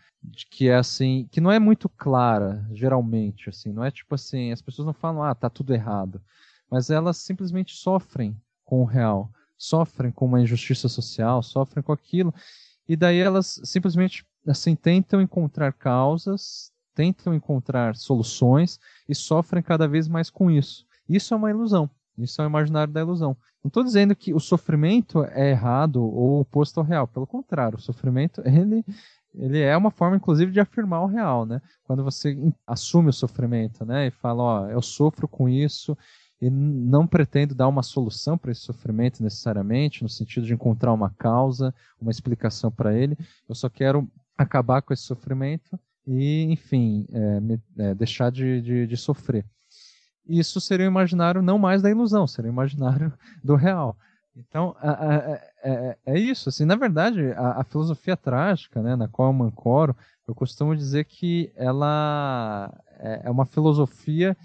[0.51, 4.61] que é assim, que não é muito clara, geralmente, assim, não é tipo assim, as
[4.61, 6.21] pessoas não falam, ah, tá tudo errado,
[6.69, 9.29] mas elas simplesmente sofrem com o real
[9.63, 12.33] sofrem com uma injustiça social, sofrem com aquilo,
[12.87, 20.07] e daí elas simplesmente assim tentam encontrar causas, tentam encontrar soluções e sofrem cada vez
[20.07, 20.85] mais com isso.
[21.07, 21.89] Isso é uma ilusão.
[22.17, 23.35] Isso é o imaginário da ilusão.
[23.63, 27.07] Não estou dizendo que o sofrimento é errado ou oposto ao real.
[27.07, 28.83] Pelo contrário, o sofrimento ele,
[29.33, 31.61] ele é uma forma, inclusive, de afirmar o real, né?
[31.85, 32.37] Quando você
[32.67, 34.07] assume o sofrimento, né?
[34.07, 35.97] E fala, ó, eu sofro com isso
[36.43, 41.09] e não pretendo dar uma solução para esse sofrimento necessariamente, no sentido de encontrar uma
[41.09, 43.17] causa, uma explicação para ele.
[43.47, 44.05] Eu só quero
[44.37, 49.45] acabar com esse sofrimento e, enfim, é, me, é, deixar de, de, de, sofrer.
[50.27, 53.95] Isso seria o imaginário não mais da ilusão, seria o imaginário do real.
[54.35, 56.49] Então, é, é, é, isso.
[56.49, 59.95] Assim, na verdade, a, a, filosofia trágica, né, na qual eu mancoro,
[60.27, 62.69] eu costumo dizer que ela
[62.99, 64.35] é, é uma filosofia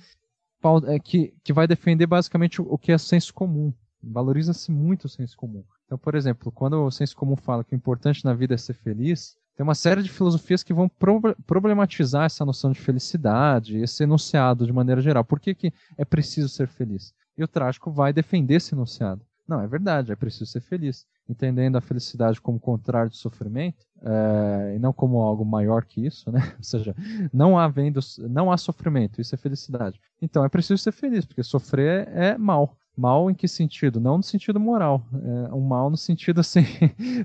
[0.86, 3.72] é, que, que vai defender basicamente o que é senso comum.
[4.02, 5.64] Valoriza-se muito o senso comum.
[5.86, 8.74] Então, por exemplo, quando o senso comum fala que o importante na vida é ser
[8.74, 14.04] feliz, tem uma série de filosofias que vão pro problematizar essa noção de felicidade, esse
[14.04, 15.24] enunciado de maneira geral.
[15.24, 17.12] Por que, que é preciso ser feliz?
[17.36, 19.20] E o trágico vai defender esse enunciado.
[19.48, 21.06] Não, é verdade, é preciso ser feliz.
[21.28, 26.30] Entendendo a felicidade como contrário de sofrimento, é, e não como algo maior que isso,
[26.30, 26.40] né?
[26.56, 26.94] Ou seja,
[27.32, 28.00] não há, vendo,
[28.30, 30.00] não há sofrimento, isso é felicidade.
[30.22, 32.76] Então é preciso ser feliz, porque sofrer é mal.
[32.96, 34.00] Mal em que sentido?
[34.00, 35.04] Não no sentido moral.
[35.50, 36.64] É um mal no sentido assim,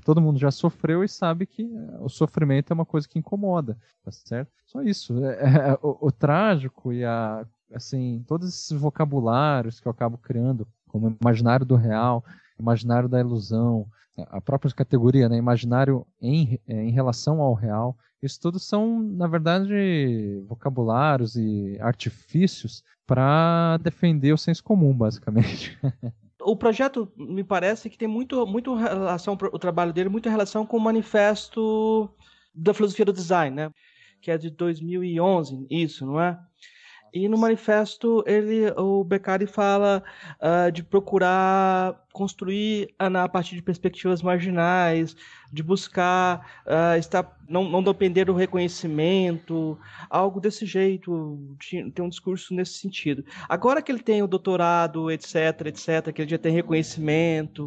[0.04, 1.68] todo mundo já sofreu e sabe que
[2.00, 4.52] o sofrimento é uma coisa que incomoda, tá certo?
[4.66, 5.24] Só isso.
[5.24, 10.66] É, é, o, o trágico e a, assim, todos esses vocabulários que eu acabo criando
[10.86, 12.24] como imaginário do real,
[12.58, 13.86] imaginário da ilusão,
[14.16, 17.96] a própria categoria, né, imaginário em, é, em relação ao real.
[18.22, 25.78] Isso tudo são, na verdade, vocabulários e artifícios para defender o senso comum, basicamente.
[26.40, 30.76] o projeto me parece que tem muito, muito relação, o trabalho dele, muita relação com
[30.76, 32.08] o manifesto
[32.54, 33.70] da filosofia do design, né?
[34.20, 36.38] Que é de 2011, isso, não é?
[37.14, 40.02] E no manifesto ele, o Beccari fala
[40.40, 45.16] uh, de procurar construir a partir de perspectivas marginais,
[45.52, 49.78] de buscar uh, estar, não, não depender do reconhecimento,
[50.10, 51.56] algo desse jeito,
[51.94, 53.24] tem um discurso nesse sentido.
[53.48, 57.66] Agora que ele tem o doutorado, etc, etc, que ele já tem reconhecimento,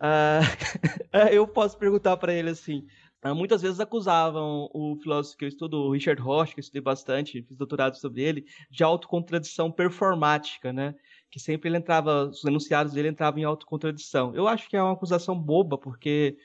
[0.00, 5.48] uh, eu posso perguntar para ele assim, ah, muitas vezes acusavam o filósofo que eu
[5.48, 10.72] estudo, o Richard Roth, que eu estudei bastante, fiz doutorado sobre ele, de autocontradição performática,
[10.72, 10.94] né?
[11.30, 14.34] Que sempre ele entrava, os enunciados dele entravam em autocontradição.
[14.34, 16.38] Eu acho que é uma acusação boba, porque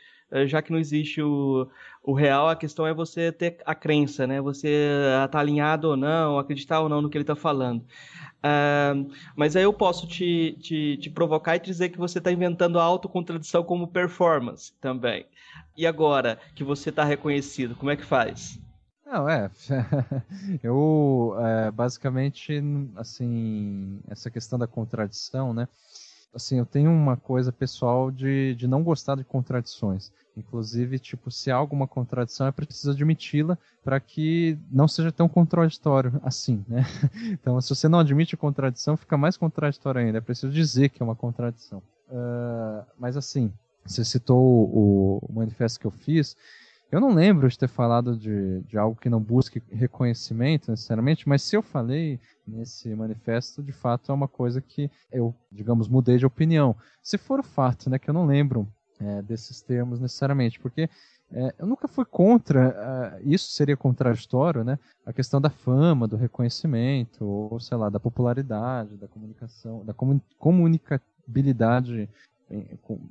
[0.47, 1.67] já que não existe o,
[2.03, 4.41] o real, a questão é você ter a crença, né?
[4.41, 7.83] Você estar tá alinhado ou não, acreditar ou não no que ele está falando.
[8.43, 12.29] Uh, mas aí eu posso te, te, te, provocar e te dizer que você está
[12.29, 15.25] inventando a autocontradição como performance também.
[15.77, 18.59] E agora que você está reconhecido, como é que faz?
[19.05, 19.49] Não, é.
[20.61, 22.61] eu, é, basicamente,
[22.95, 25.67] assim, essa questão da contradição, né?
[26.33, 30.11] Assim, eu tenho uma coisa pessoal de, de não gostar de contradições.
[30.35, 36.19] Inclusive, tipo, se há alguma contradição, é preciso admiti-la para que não seja tão contraditório
[36.23, 36.83] assim, né?
[37.31, 40.17] Então, se você não admite a contradição, fica mais contraditório ainda.
[40.17, 41.83] É preciso dizer que é uma contradição.
[42.09, 43.53] Uh, mas assim,
[43.85, 46.35] você citou o, o, manifesto que eu fiz.
[46.93, 51.41] Eu não lembro de ter falado de, de algo que não busque reconhecimento necessariamente, mas
[51.41, 56.25] se eu falei nesse manifesto, de fato é uma coisa que eu, digamos, mudei de
[56.27, 56.75] opinião.
[57.01, 58.67] Se for o fato, né, que eu não lembro
[58.99, 60.87] é, desses termos necessariamente, porque
[61.31, 64.77] é, eu nunca fui contra, uh, isso seria contraditório, né?
[65.03, 70.21] A questão da fama, do reconhecimento, ou sei lá, da popularidade, da comunicação, da comun
[70.37, 72.07] comunicabilidade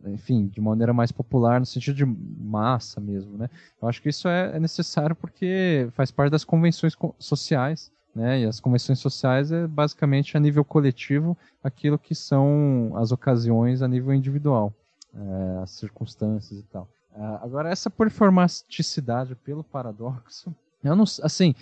[0.07, 3.49] enfim, de maneira mais popular, no sentido de massa mesmo, né?
[3.81, 8.41] Eu acho que isso é, é necessário porque faz parte das convenções sociais, né?
[8.41, 13.89] E as convenções sociais é basicamente a nível coletivo aquilo que são as ocasiões a
[13.89, 14.73] nível individual,
[15.15, 16.89] é, as circunstâncias e tal.
[17.15, 21.55] É, agora, essa performaticidade pelo paradoxo, eu não, assim,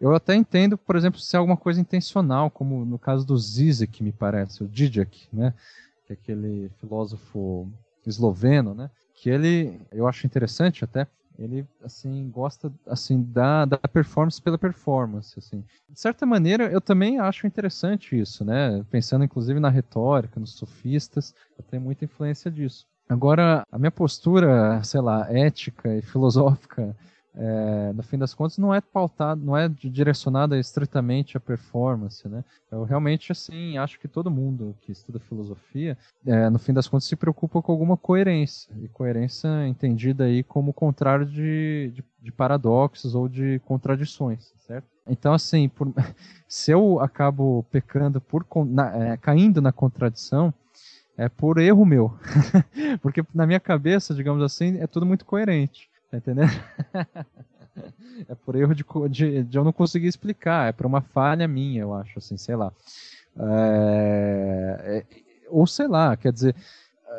[0.00, 4.02] eu até entendo, por exemplo, se é alguma coisa intencional, como no caso do Zizek,
[4.02, 5.54] me parece, o Zizek, né?
[6.06, 7.70] Que é aquele filósofo
[8.06, 8.90] esloveno, né?
[9.14, 11.06] Que ele, eu acho interessante até,
[11.38, 15.64] ele assim gosta assim da, da performance pela performance, assim.
[15.88, 18.84] De certa maneira, eu também acho interessante isso, né?
[18.90, 22.86] Pensando inclusive na retórica, nos sofistas, eu tenho muita influência disso.
[23.08, 26.96] Agora, a minha postura, sei lá, ética e filosófica
[27.36, 32.44] é, no fim das contas, não é pautado, não é direcionada estritamente à performance, né?
[32.70, 37.06] Eu realmente, assim, acho que todo mundo que estuda filosofia, é, no fim das contas,
[37.06, 43.14] se preocupa com alguma coerência, e coerência entendida aí como contrário de, de, de paradoxos
[43.14, 44.86] ou de contradições, certo?
[45.06, 45.92] Então, assim, por,
[46.48, 50.54] se eu acabo pecando por na, é, caindo na contradição,
[51.16, 52.12] é por erro meu,
[53.02, 55.88] porque na minha cabeça, digamos assim, é tudo muito coerente.
[56.14, 56.50] Tá entendendo?
[58.28, 61.82] é por erro de, de, de, eu não conseguir explicar, é por uma falha minha,
[61.82, 62.72] eu acho, assim, sei lá.
[63.36, 65.06] É, é,
[65.48, 66.54] ou sei lá, quer dizer,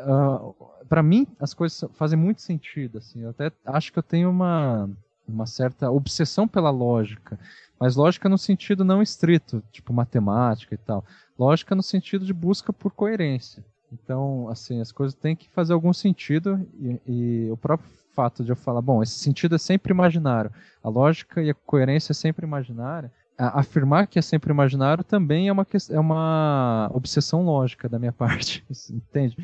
[0.07, 4.03] uh, ah, para mim as coisas fazem muito sentido, assim, eu até acho que eu
[4.03, 4.89] tenho uma,
[5.27, 7.37] uma certa obsessão pela lógica,
[7.77, 11.03] mas lógica no sentido não estrito, tipo matemática e tal,
[11.37, 13.61] lógica no sentido de busca por coerência.
[13.91, 18.51] Então, assim, as coisas têm que fazer algum sentido e, e o próprio fato de
[18.51, 20.51] eu falar, bom, esse sentido é sempre imaginário,
[20.81, 25.51] a lógica e a coerência é sempre imaginária, afirmar que é sempre imaginário também é
[25.51, 29.35] uma, é uma obsessão lógica da minha parte, entende?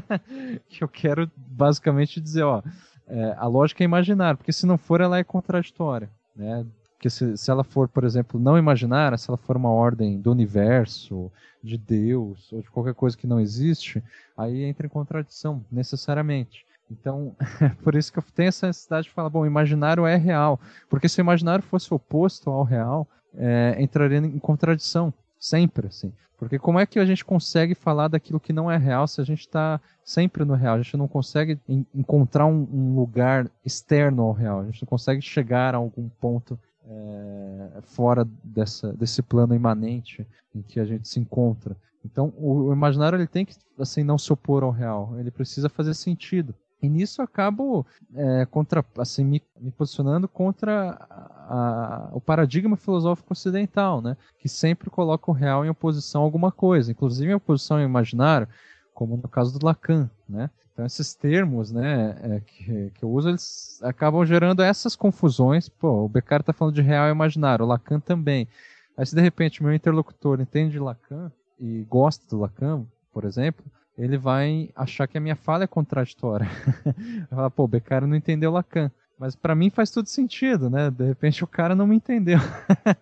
[0.68, 2.62] que eu quero basicamente dizer, ó,
[3.06, 6.64] é, a lógica é imaginária, porque se não for, ela é contraditória, né?
[6.94, 10.32] Porque se, se ela for, por exemplo, não imaginária, se ela for uma ordem do
[10.32, 11.30] universo,
[11.62, 14.02] de Deus, ou de qualquer coisa que não existe,
[14.36, 16.65] aí entra em contradição, necessariamente.
[16.90, 17.34] Então,
[17.82, 20.60] por isso que eu tenho essa necessidade de falar, bom, o imaginário é real.
[20.88, 26.12] Porque se o imaginário fosse oposto ao real, é, entraria em contradição, sempre, assim.
[26.38, 29.24] Porque como é que a gente consegue falar daquilo que não é real se a
[29.24, 30.74] gente está sempre no real?
[30.74, 31.58] A gente não consegue
[31.94, 34.60] encontrar um, um, lugar externo ao real.
[34.60, 40.60] A gente não consegue chegar a algum ponto é, fora dessa, desse plano imanente em
[40.60, 41.74] que a gente se encontra.
[42.04, 45.18] Então, o, o imaginário ele tem que assim não se opor ao real.
[45.18, 46.54] Ele precisa fazer sentido.
[46.82, 53.32] E nisso acabo é, contra, assim, me, me, posicionando contra a, a, o paradigma filosófico
[53.32, 54.16] ocidental, né?
[54.38, 58.46] que sempre coloca o real em oposição a alguma coisa, inclusive em oposição ao imaginário,
[58.92, 60.10] como no caso do Lacan.
[60.28, 60.50] Né?
[60.72, 65.70] Então esses termos né, é, que, que eu uso, eles acabam gerando essas confusões.
[65.70, 68.46] Pô, o Beccari está falando de real e imaginário, o Lacan também.
[68.94, 73.64] Aí se de repente meu interlocutor entende Lacan e gosta do Lacan, por exemplo,
[73.96, 76.46] ele vai achar que a minha fala é contraditória.
[76.84, 78.90] vai falar, pô, o Beccari não entendeu Lacan.
[79.18, 80.90] Mas para mim faz todo sentido, né?
[80.90, 82.38] De repente o cara não me entendeu.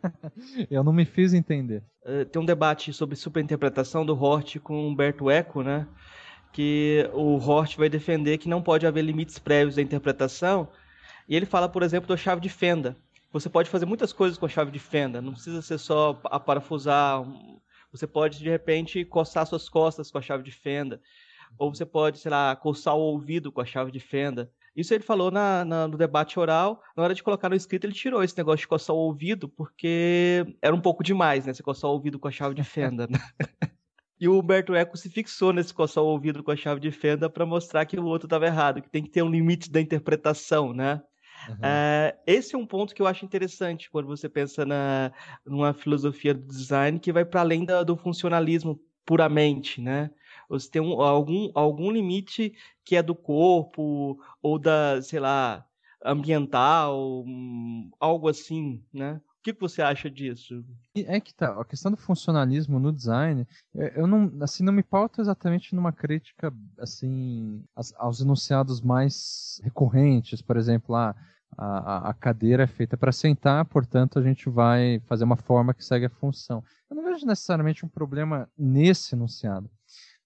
[0.71, 1.83] eu não me fiz entender.
[2.05, 5.89] Uh, tem um debate sobre superinterpretação do Hort com Humberto Eco, né?
[6.53, 10.69] Que o Hort vai defender que não pode haver limites prévios da interpretação.
[11.29, 12.97] E ele fala, por exemplo, da chave de fenda.
[13.33, 15.21] Você pode fazer muitas coisas com a chave de fenda.
[15.21, 17.25] Não precisa ser só a parafusar.
[17.95, 21.01] Você pode, de repente, coçar suas costas com a chave de fenda.
[21.57, 24.51] Ou você pode, sei lá, coçar o ouvido com a chave de fenda.
[24.75, 26.83] Isso ele falou na, na, no debate oral.
[26.97, 30.45] Na hora de colocar no escrito, ele tirou esse negócio de coçar o ouvido, porque
[30.61, 31.55] era um pouco demais, né?
[31.55, 33.07] Você coçar o ouvido com a chave de fenda.
[33.07, 33.17] Né?
[34.19, 37.31] e o Humberto Eco se fixou nesse coçar o ouvido com a chave de fenda
[37.31, 40.73] para mostrar que o outro estava errado, que tem que ter um limite da interpretação,
[40.73, 41.01] né?
[41.49, 41.57] Uhum.
[41.63, 45.13] É, esse é um ponto que eu acho interessante quando você pensa na,
[45.45, 50.11] numa filosofia do design que vai para além da, do funcionalismo puramente, né?
[50.49, 55.65] Você tem um, algum, algum limite que é do corpo ou da, sei lá,
[56.05, 57.25] ambiental,
[57.99, 59.21] algo assim, né?
[59.39, 60.65] O que, que você acha disso?
[60.95, 64.83] É que tá, a questão do funcionalismo no design, é, eu não, assim, não me
[64.83, 67.63] pauta exatamente numa crítica, assim,
[67.97, 71.15] aos enunciados mais recorrentes, por exemplo, ah,
[71.57, 75.85] a, a, cadeira é feita para sentar, portanto a gente vai fazer uma forma que
[75.85, 76.63] segue a função.
[76.91, 79.71] Eu não vejo necessariamente um problema nesse enunciado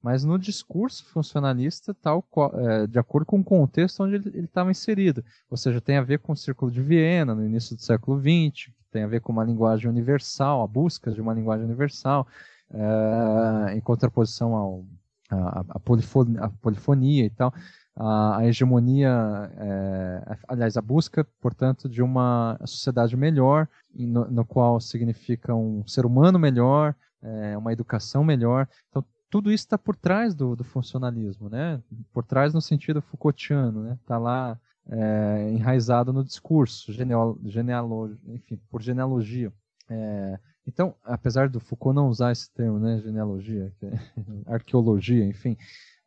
[0.02, 2.24] mas no discurso funcionalista, tal,
[2.54, 5.24] é, de acordo com o contexto onde ele estava inserido.
[5.50, 8.72] Ou seja, tem a ver com o Círculo de Viena, no início do século XX,
[8.90, 12.26] tem a ver com uma linguagem universal, a busca de uma linguagem universal,
[12.70, 14.84] é, em contraposição ao,
[15.30, 17.52] a, a, polifonia, a polifonia e tal,
[17.98, 19.10] a, hegemonia,
[19.56, 26.06] é, aliás, a busca, portanto, de uma sociedade melhor, no, no qual significa um ser
[26.06, 28.68] humano melhor, é, uma educação melhor.
[28.88, 31.82] Então, tudo isso está por trás do, do, funcionalismo, né?
[32.12, 33.98] Por trás no sentido Foucaultiano, né?
[34.00, 39.52] Está lá é, enraizado no discurso, genealo, enfim, por genealogia.
[39.90, 43.90] É, então, apesar do Foucault não usar esse termo, né, genealogia, é
[44.46, 45.56] arqueologia, enfim.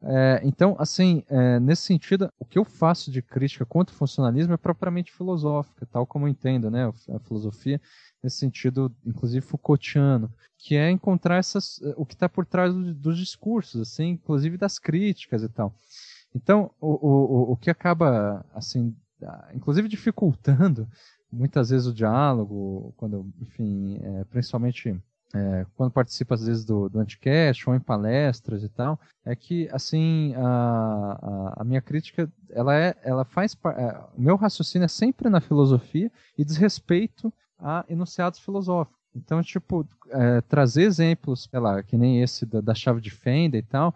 [0.03, 4.53] É, então, assim, é, nesse sentido, o que eu faço de crítica contra o funcionalismo
[4.53, 7.79] é propriamente filosófica, tal como eu entendo, né, a filosofia
[8.23, 13.17] nesse sentido, inclusive Foucaultiano, que é encontrar essas, o que está por trás do, dos
[13.17, 15.73] discursos, assim, inclusive das críticas e tal.
[16.33, 18.95] Então, o, o, o que acaba, assim,
[19.53, 20.87] inclusive dificultando
[21.31, 24.95] muitas vezes o diálogo, quando, enfim, é, principalmente
[25.33, 29.69] é, quando participa às vezes do, do Anticast ou em palestras e tal, é que
[29.71, 34.89] assim a, a, a minha crítica ela é, ela faz é, o meu raciocínio é
[34.89, 38.99] sempre na filosofia e desrespeito a enunciados filosóficos.
[39.15, 43.57] Então, tipo, é, trazer exemplos, sei lá, que nem esse da, da chave de fenda
[43.57, 43.93] e tal,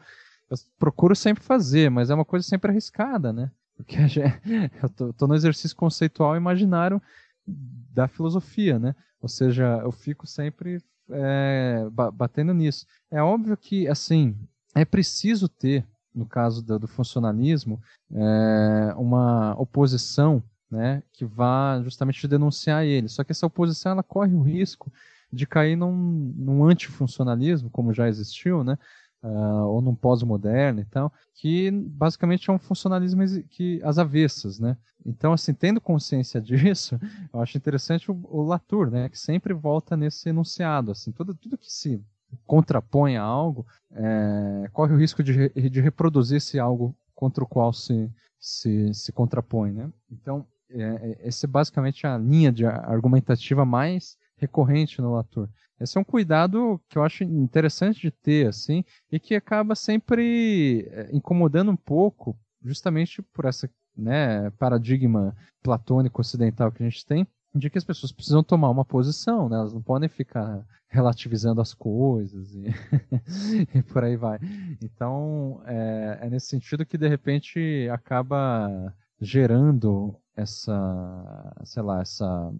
[0.49, 3.49] eu procuro sempre fazer, mas é uma coisa sempre arriscada, né?
[3.75, 3.95] Porque
[4.83, 7.01] eu tô, tô no exercício conceitual imaginário
[7.47, 8.95] da filosofia, né?
[9.21, 10.81] Ou seja, eu fico sempre
[11.11, 12.85] é, batendo nisso.
[13.11, 14.35] É óbvio que, assim,
[14.73, 17.81] é preciso ter, no caso do, do funcionalismo,
[18.11, 23.07] é, uma oposição né, que vá justamente denunciar ele.
[23.07, 24.91] Só que essa oposição ela corre o risco
[25.31, 28.77] de cair num, num antifuncionalismo, como já existiu, né,
[29.25, 34.77] uh, ou num pós-moderno e tal, que basicamente é um funcionalismo que às avessas, né.
[35.05, 36.99] Então, assim, tendo consciência disso,
[37.33, 41.57] eu acho interessante o, o Latour, né, que sempre volta nesse enunciado, assim, tudo, tudo
[41.57, 42.01] que se
[42.45, 47.71] contrapõe a algo, é, corre o risco de, de reproduzir esse algo contra o qual
[47.71, 49.89] se, se, se contrapõe, né?
[50.11, 55.49] Então, é, é, essa é basicamente a linha de argumentativa mais recorrente no Latour.
[55.79, 60.87] Esse é um cuidado que eu acho interessante de ter, assim, e que acaba sempre
[60.89, 67.27] é, incomodando um pouco, justamente por essa né, paradigma platônico ocidental que a gente tem,
[67.53, 69.55] de que as pessoas precisam tomar uma posição, né?
[69.55, 72.65] elas não podem ficar relativizando as coisas e,
[73.73, 74.39] e por aí vai.
[74.81, 82.53] Então, é, é nesse sentido que de repente acaba gerando essa, sei lá, essa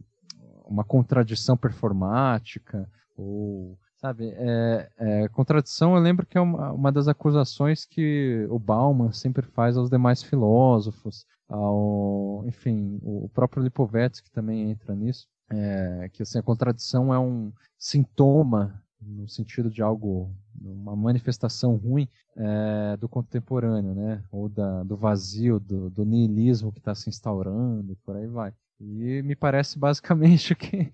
[0.68, 7.08] uma contradição performática ou sabe é, é, contradição eu lembro que é uma, uma das
[7.08, 14.70] acusações que o Bauman sempre faz aos demais filósofos ao enfim o próprio Lipovetsky também
[14.72, 20.96] entra nisso é, que assim a contradição é um sintoma no sentido de algo, uma
[20.96, 24.24] manifestação ruim é, do contemporâneo, né?
[24.32, 28.54] Ou da, do vazio, do, do niilismo que está se instaurando, por aí vai.
[28.80, 30.92] E me parece basicamente que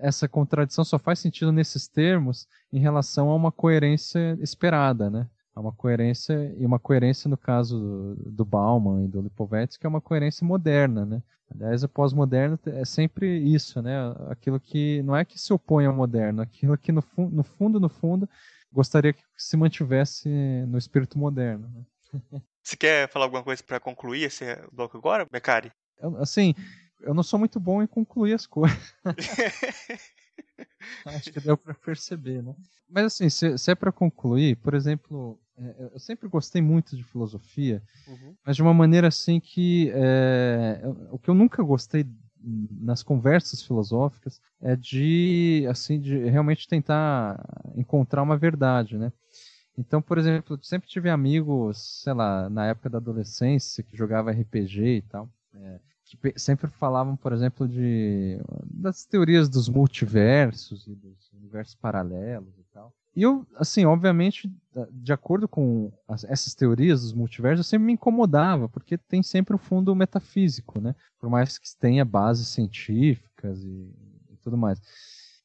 [0.00, 5.28] essa contradição só faz sentido nesses termos em relação a uma coerência esperada, né?
[5.54, 10.00] A uma coerência, e uma coerência no caso do Bauman e do Lipovetsky é uma
[10.00, 11.22] coerência moderna, né?
[11.54, 13.94] Aliás, o pós-moderno é sempre isso, né?
[14.30, 17.78] Aquilo que não é que se opõe ao moderno, aquilo que no, fu no fundo,
[17.78, 18.28] no fundo,
[18.72, 20.28] gostaria que se mantivesse
[20.66, 21.68] no espírito moderno.
[21.68, 22.40] Né?
[22.62, 25.70] Você quer falar alguma coisa para concluir esse bloco agora, Beccari?
[26.18, 26.54] Assim,
[27.02, 28.94] eu não sou muito bom em concluir as coisas.
[31.04, 32.54] Acho que deu para perceber, né?
[32.88, 37.04] Mas assim, se, se é para concluir, por exemplo, é, eu sempre gostei muito de
[37.04, 38.34] filosofia, uhum.
[38.44, 42.06] mas de uma maneira assim que é, o que eu nunca gostei
[42.80, 47.40] nas conversas filosóficas é de assim de realmente tentar
[47.76, 49.12] encontrar uma verdade, né?
[49.78, 54.96] Então, por exemplo, sempre tive amigos, sei lá, na época da adolescência que jogava RPG
[54.96, 55.30] e tal.
[55.54, 55.80] É,
[56.16, 62.64] que sempre falavam, por exemplo, de das teorias dos multiversos e dos universos paralelos e
[62.72, 62.92] tal.
[63.14, 64.50] E eu, assim, obviamente,
[64.90, 69.54] de acordo com as, essas teorias dos multiversos, eu sempre me incomodava, porque tem sempre
[69.54, 70.94] um fundo metafísico, né?
[71.18, 73.94] Por mais que tenha bases científicas e,
[74.30, 74.80] e tudo mais.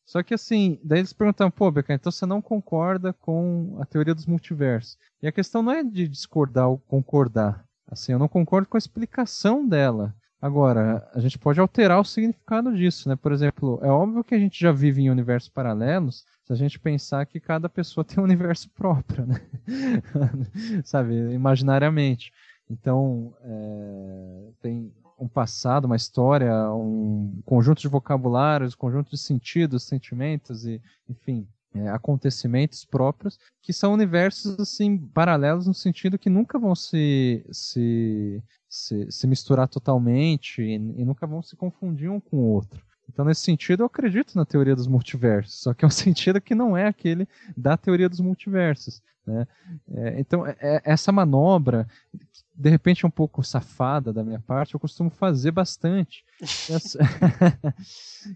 [0.06, 4.16] Só que assim, daí eles perguntam, pô, Beca, então você não concorda com a teoria
[4.16, 4.98] dos multiversos.
[5.22, 7.66] E a questão não é de discordar ou concordar.
[7.86, 10.16] Assim, eu não concordo com a explicação dela.
[10.40, 13.16] Agora, a gente pode alterar o significado disso, né?
[13.16, 16.80] Por exemplo, é óbvio que a gente já vive em universos paralelos se a gente
[16.80, 19.42] pensar que cada pessoa tem um universo próprio, né?
[20.86, 22.32] Sabe, imaginariamente.
[22.70, 29.84] Então, é, tem um passado, uma história, um conjunto de vocabulários, um conjunto de sentidos,
[29.84, 30.80] sentimentos e,
[31.10, 31.48] enfim,
[31.80, 38.42] é, acontecimentos próprios que são universos assim paralelos no sentido que nunca vão se se,
[38.70, 42.86] se, se misturar totalmente e, e, nunca vão se confundir um com o outro.
[43.10, 46.54] Então, nesse sentido, eu acredito na teoria dos multiversos, só que é um sentido que
[46.54, 49.02] não é aquele da teoria dos multiversos.
[49.26, 49.46] Né?
[49.94, 51.88] É, então, é, é essa manobra,
[52.56, 56.24] de repente é um pouco safada da minha parte, eu costumo fazer bastante.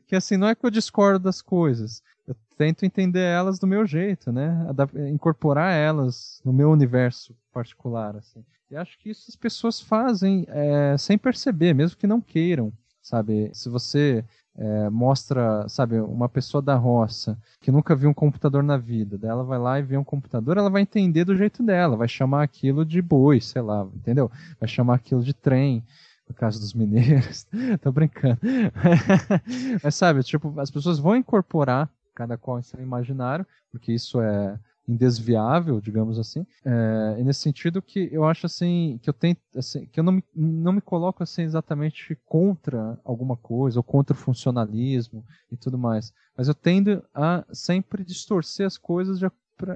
[0.06, 3.86] que assim, não é que eu discordo das coisas, eu tento entender elas do meu
[3.86, 4.66] jeito, né?
[5.12, 8.44] Incorporar elas no meu universo particular, assim.
[8.70, 12.72] E acho que isso as pessoas fazem é, sem perceber, mesmo que não queiram,
[13.02, 13.52] sabe?
[13.54, 14.24] Se você
[14.56, 19.44] é, mostra, sabe, uma pessoa da roça que nunca viu um computador na vida, dela
[19.44, 22.86] vai lá e vê um computador, ela vai entender do jeito dela, vai chamar aquilo
[22.86, 24.32] de boi, sei lá, entendeu?
[24.60, 25.84] Vai chamar aquilo de trem,
[26.30, 27.46] no caso dos mineiros,
[27.82, 28.40] tô brincando.
[29.84, 34.60] Mas sabe, tipo, as pessoas vão incorporar cada qual em seu imaginário, porque isso é
[34.88, 36.46] indesviável, digamos assim.
[36.66, 40.14] É, e nesse sentido que eu acho assim que eu tento assim, que eu não
[40.14, 45.78] me, não me coloco assim exatamente contra alguma coisa ou contra o funcionalismo e tudo
[45.78, 49.28] mais, mas eu tendo a sempre distorcer as coisas de,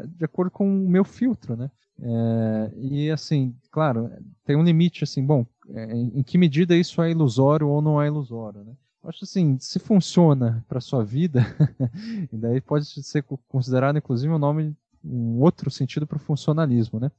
[0.07, 1.69] de acordo com o meu filtro, né?
[1.97, 4.11] É, e assim, claro,
[4.43, 8.01] tem um limite assim, bom, é, em, em que medida isso é ilusório ou não
[8.01, 8.73] é ilusório, né?
[9.07, 11.41] Acho assim, se funciona para sua vida,
[12.31, 17.11] e daí pode ser considerado inclusive um nome um outro sentido para o funcionalismo, né?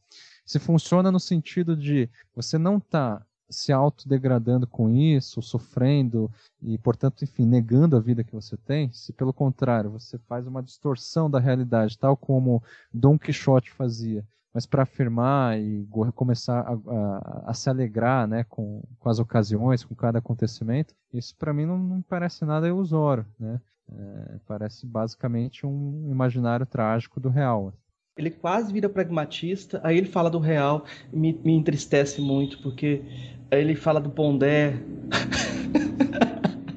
[0.44, 6.30] Se funciona no sentido de você não está se autodegradando com isso, sofrendo
[6.60, 10.62] e, portanto, enfim, negando a vida que você tem, se pelo contrário você faz uma
[10.62, 12.62] distorção da realidade, tal como
[12.92, 14.24] Dom Quixote fazia,
[14.56, 19.84] mas para afirmar e começar a, a, a, se alegrar né, com, com as ocasiões,
[19.84, 23.60] com cada acontecimento, isso para mim não, não parece nada ilusório, né?
[23.92, 27.70] É, parece basicamente um imaginário trágico do real.
[28.16, 33.02] Ele quase vira pragmatista, aí ele fala do real, me, me entristece muito, porque
[33.50, 34.72] aí ele fala do Pondé.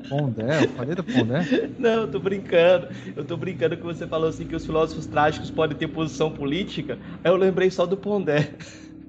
[0.10, 0.64] Pondé?
[0.64, 1.42] Eu falei do Pondé?
[1.78, 2.88] Não, eu tô brincando.
[3.16, 6.98] Eu tô brincando que você falou assim que os filósofos trágicos podem ter posição política.
[7.24, 8.54] Aí eu lembrei só do Pondé.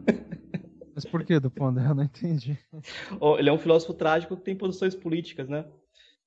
[0.95, 1.87] Mas por que do Pondé?
[1.87, 2.59] Eu não entendi.
[3.19, 5.65] Oh, ele é um filósofo trágico que tem posições políticas, né?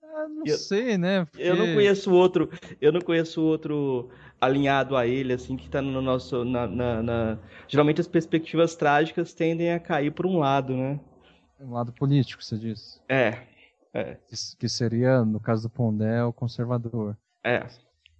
[0.03, 1.25] Ah, não eu, sei, né?
[1.25, 1.43] Porque...
[1.43, 2.49] Eu não conheço outro,
[2.81, 4.09] eu não conheço outro
[4.39, 6.43] alinhado a ele, assim, que tá no nosso.
[6.43, 7.39] Na, na, na...
[7.67, 10.99] Geralmente as perspectivas trágicas tendem a cair por um lado, né?
[11.59, 13.01] Um lado político, você diz.
[13.07, 13.52] É.
[13.93, 14.15] é.
[14.27, 17.15] Que, que seria, no caso do Pondé, o conservador.
[17.43, 17.67] É.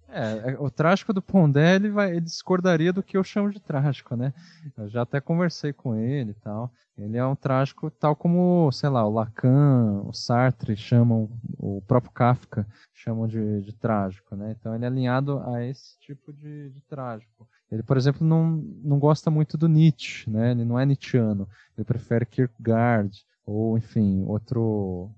[0.08, 3.58] É, é, o trágico do Pondé, ele, vai, ele discordaria do que eu chamo de
[3.58, 4.32] trágico, né?
[4.76, 6.70] Eu já até conversei com ele e tal.
[6.96, 12.12] Ele é um trágico tal como, sei lá, o Lacan, o Sartre chamam, o próprio
[12.12, 14.54] Kafka chamam de, de trágico, né?
[14.56, 17.48] Então ele é alinhado a esse tipo de, de trágico.
[17.68, 20.52] Ele, por exemplo, não, não gosta muito do Nietzsche, né?
[20.52, 21.48] Ele não é Nietzscheano.
[21.76, 23.10] Ele prefere Kierkegaard,
[23.44, 25.10] ou, enfim, outro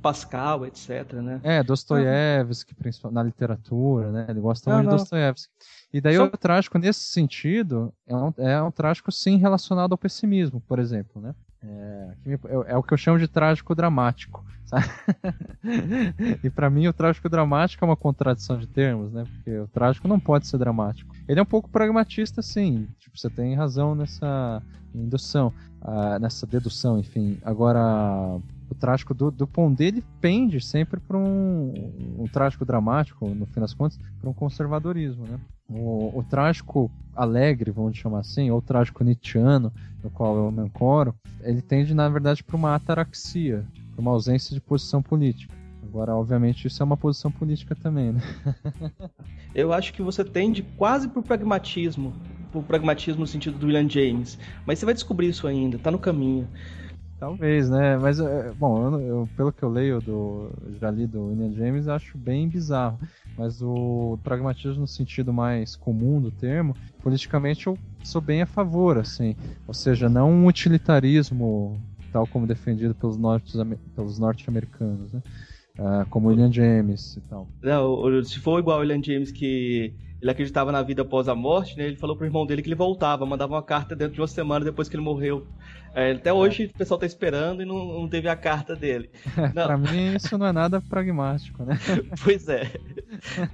[0.00, 1.40] Pascal, etc, né?
[1.42, 2.74] É, Dostoiévski,
[3.04, 3.10] uhum.
[3.10, 4.26] na literatura, né?
[4.28, 5.52] Ele gosta muito de Dostoiévski.
[5.92, 6.24] E daí Só...
[6.24, 11.20] o trágico, nesse sentido, é um, é um trágico, sim, relacionado ao pessimismo, por exemplo,
[11.20, 11.34] né?
[11.62, 12.08] É,
[12.68, 14.44] é, o que eu chamo de trágico dramático.
[16.44, 19.24] e para mim o trágico dramático é uma contradição de termos, né?
[19.24, 21.14] Porque o trágico não pode ser dramático.
[21.28, 22.88] Ele é um pouco pragmatista, sim.
[22.98, 24.62] Tipo, você tem razão nessa
[24.94, 25.52] indução,
[25.82, 27.38] uh, nessa dedução, enfim.
[27.42, 28.38] Agora,
[28.70, 31.72] o trágico do, do Pondé ele pende sempre para um,
[32.18, 35.38] um trágico dramático, no fim das contas, para um conservadorismo, né?
[35.68, 40.60] O, o, trágico alegre, vamos chamar assim, ou o trágico nietzscheano, no qual eu me
[40.62, 45.54] ancoro, ele tende, na verdade, para uma ataraxia, para uma ausência de posição política.
[45.82, 48.20] Agora, obviamente, isso é uma posição política também, né?
[49.54, 52.12] eu acho que você tende quase por pragmatismo,
[52.52, 55.98] por pragmatismo no sentido do William James, mas você vai descobrir isso ainda, está no
[55.98, 56.48] caminho.
[57.20, 57.98] Talvez, né?
[57.98, 60.50] Mas, é, bom, eu, eu, pelo que eu leio do
[60.80, 62.98] já li do William James, acho bem bizarro.
[63.36, 68.96] Mas o pragmatismo no sentido mais comum do termo, politicamente eu sou bem a favor,
[68.96, 69.36] assim.
[69.68, 71.78] Ou seja, não um utilitarismo
[72.10, 73.52] tal como defendido pelos, norte,
[73.94, 75.22] pelos norte-americanos, né?
[75.78, 77.46] Uh, como William James e tal.
[77.62, 81.86] Não, se for igual William James que ele acreditava na vida após a morte, né?
[81.86, 84.64] Ele falou pro irmão dele que ele voltava, mandava uma carta dentro de uma semana
[84.64, 85.46] depois que ele morreu.
[85.94, 89.10] É, até hoje o pessoal tá esperando e não, não teve a carta dele.
[89.52, 91.78] pra mim isso não é nada pragmático, né?
[92.22, 92.70] pois é.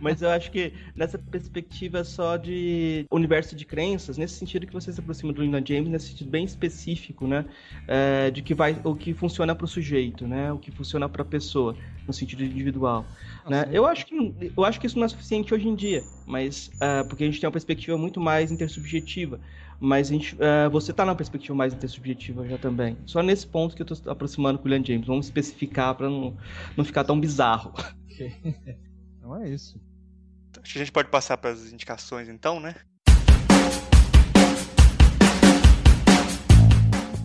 [0.00, 4.92] Mas eu acho que nessa perspectiva só de universo de crenças, nesse sentido que você
[4.92, 7.44] se aproxima do Linda James, nesse sentido bem específico, né?
[7.88, 10.52] É, de que vai o que funciona para o sujeito, né?
[10.52, 11.74] O que funciona para a pessoa,
[12.06, 13.06] no sentido individual.
[13.48, 13.68] Né?
[13.72, 17.06] Eu, acho que, eu acho que isso não é suficiente hoje em dia, mas uh,
[17.08, 19.40] porque a gente tem uma perspectiva muito mais intersubjetiva.
[19.78, 22.96] Mas a gente, uh, você está numa perspectiva mais intersubjetiva já também.
[23.06, 25.06] Só nesse ponto que eu estou aproximando com o William James.
[25.06, 26.36] Vamos especificar para não,
[26.76, 27.72] não ficar tão bizarro.
[29.18, 29.80] Então é isso.
[30.62, 32.76] Acho que a gente pode passar para as indicações então, né?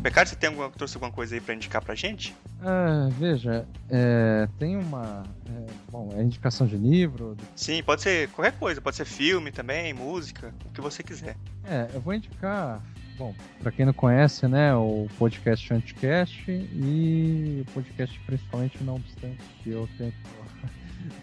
[0.01, 2.35] Becari, você tem alguma, trouxe alguma coisa aí para indicar pra gente?
[2.59, 5.23] Ah, veja, é, tem uma.
[5.47, 7.37] É, bom, é indicação de livro?
[7.55, 11.37] Sim, pode ser qualquer coisa, pode ser filme também, música, o que você quiser.
[11.65, 12.81] É, eu vou indicar.
[13.15, 19.37] Bom, para quem não conhece, né, o podcast Anticast e o podcast principalmente Não Obstante,
[19.61, 20.15] que eu tento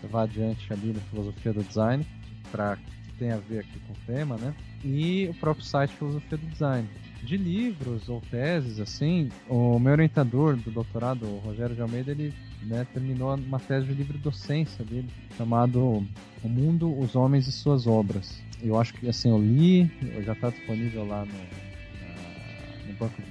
[0.04, 2.06] levar adiante ali na filosofia do design,
[2.52, 4.54] para que tenha a ver aqui com o tema, né?
[4.84, 6.88] E o próprio site Filosofia do Design
[7.22, 12.32] de livros ou teses, assim, o meu orientador do doutorado, o Rogério de Almeida, ele
[12.62, 16.04] né, terminou uma tese de livro docência dele, chamado
[16.42, 18.40] O Mundo, os Homens e Suas Obras.
[18.62, 19.90] Eu acho que, assim, eu li,
[20.24, 23.22] já está disponível lá no, na, no banco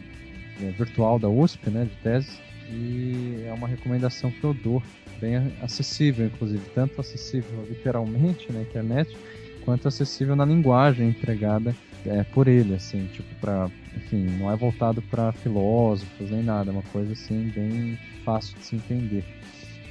[0.62, 4.84] é, virtual da USP, né, de teses, e é uma recomendação que eu dou,
[5.20, 9.18] bem acessível, inclusive, tanto acessível literalmente na internet,
[9.66, 11.76] quanto acessível na linguagem empregada
[12.06, 13.70] é, por ele, assim, tipo, pra.
[13.96, 18.66] Enfim, não é voltado para filósofos nem nada, é uma coisa assim, bem fácil de
[18.66, 19.24] se entender.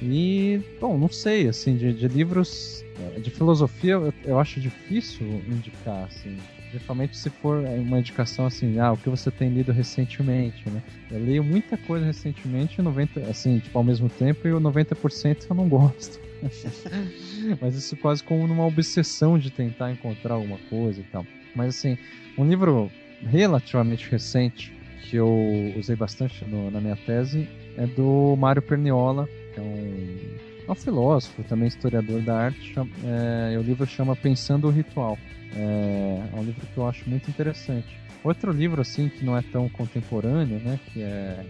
[0.01, 5.25] E, bom, não sei, assim, de, de livros é, de filosofia eu, eu, acho difícil
[5.47, 6.37] indicar, assim.
[6.69, 10.81] Principalmente se for uma indicação assim, ah, o que você tem lido recentemente, né?
[11.09, 15.55] Eu leio muita coisa recentemente, 90, assim, tipo, ao mesmo tempo, e o 90% eu
[15.55, 16.19] não gosto.
[17.61, 21.25] Mas isso quase como numa obsessão de tentar encontrar alguma coisa e tal.
[21.57, 21.97] Mas assim,
[22.37, 22.91] um livro
[23.23, 29.59] relativamente recente que eu usei bastante no, na minha tese é do Mário Perniola, que
[29.59, 30.37] é um,
[30.67, 32.75] é um filósofo, também historiador da arte.
[33.03, 35.17] É, o livro chama Pensando o Ritual.
[35.55, 37.99] É, é um livro que eu acho muito interessante.
[38.23, 41.45] Outro livro assim que não é tão contemporâneo, né, que é,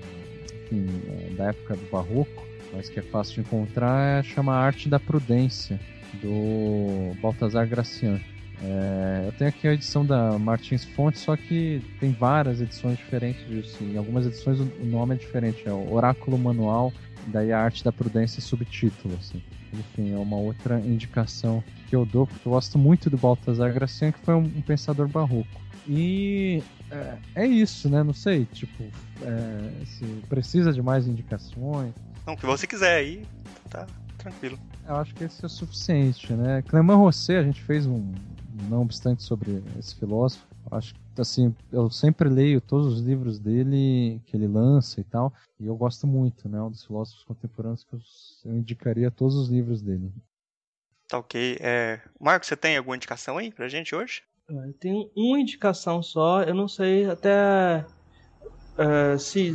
[0.65, 4.87] enfim, é da época do Barroco, mas que é fácil de encontrar, é, chama Arte
[4.87, 5.79] da Prudência,
[6.21, 8.19] do Baltazar Gracian.
[8.63, 13.45] É, eu tenho aqui a edição da Martins Fontes, só que tem várias edições diferentes
[13.47, 13.83] disso.
[13.83, 16.91] Em algumas edições o nome é diferente, é o Oráculo Manual,
[17.27, 19.15] daí a Arte da Prudência subtítulo.
[19.15, 19.41] Assim.
[19.73, 24.11] Enfim, é uma outra indicação que eu dou, porque eu gosto muito do Baltazar Gracian,
[24.11, 25.61] que foi um, um pensador barroco.
[25.87, 28.03] E é, é, isso, né?
[28.03, 28.83] Não sei, tipo,
[29.21, 31.93] é, se precisa de mais indicações.
[32.25, 33.25] Não, o que você quiser aí,
[33.69, 33.85] tá
[34.17, 34.59] tranquilo.
[34.87, 36.61] Eu acho que esse é o suficiente, né?
[36.63, 38.13] Clément Rosset, a gente fez um,
[38.63, 44.21] não obstante sobre esse filósofo, acho que assim, eu sempre leio todos os livros dele
[44.25, 47.95] que ele lança e tal, e eu gosto muito, né, um dos filósofos contemporâneos que
[48.47, 50.11] eu, indicaria todos os livros dele.
[51.07, 51.57] Tá ok.
[51.61, 52.01] É...
[52.19, 54.23] Marcos, você tem alguma indicação aí pra gente hoje?
[54.49, 57.85] Eu tenho uma indicação só, eu não sei até
[58.77, 59.53] uh, se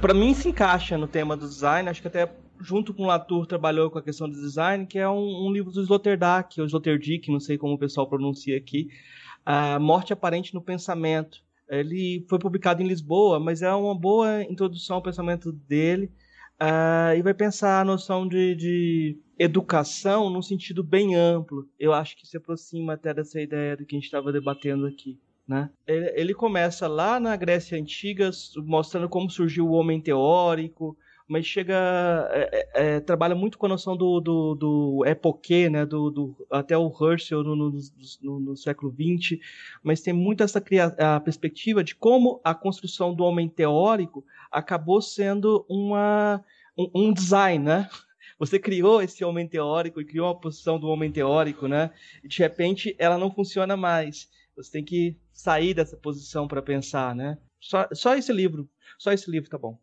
[0.00, 3.46] para mim se encaixa no tema do design, acho que até junto com o Latour,
[3.46, 7.30] trabalhou com a questão do design, que é um, um livro do Sloterdijk, ou Sloterdijk,
[7.30, 8.88] não sei como o pessoal pronuncia aqui,
[9.44, 11.44] a Morte Aparente no Pensamento.
[11.68, 16.10] Ele foi publicado em Lisboa, mas é uma boa introdução ao pensamento dele,
[16.60, 21.68] uh, e vai pensar a noção de, de educação num sentido bem amplo.
[21.78, 25.18] Eu acho que se aproxima até dessa ideia do que a gente estava debatendo aqui.
[25.46, 25.70] Né?
[25.86, 30.96] Ele, ele, começa lá na Grécia Antiga, mostrando como surgiu o homem teórico,
[31.28, 31.74] mas chega
[32.30, 36.46] é, é, é, trabalha muito com a noção do, do, do epoquê, né, do, do,
[36.50, 37.80] até o Herschel no, no,
[38.22, 39.40] no, no século XX,
[39.82, 40.62] mas tem muito essa
[40.98, 46.44] a perspectiva de como a construção do homem teórico acabou sendo uma,
[46.78, 47.90] um, um design, né?
[48.38, 51.90] Você criou esse homem teórico e criou uma posição do homem teórico, né?
[52.22, 54.28] E de repente ela não funciona mais.
[54.54, 57.38] Você tem que sair dessa posição para pensar, né?
[57.58, 58.68] Só, só esse livro,
[58.98, 59.78] só esse livro tá bom.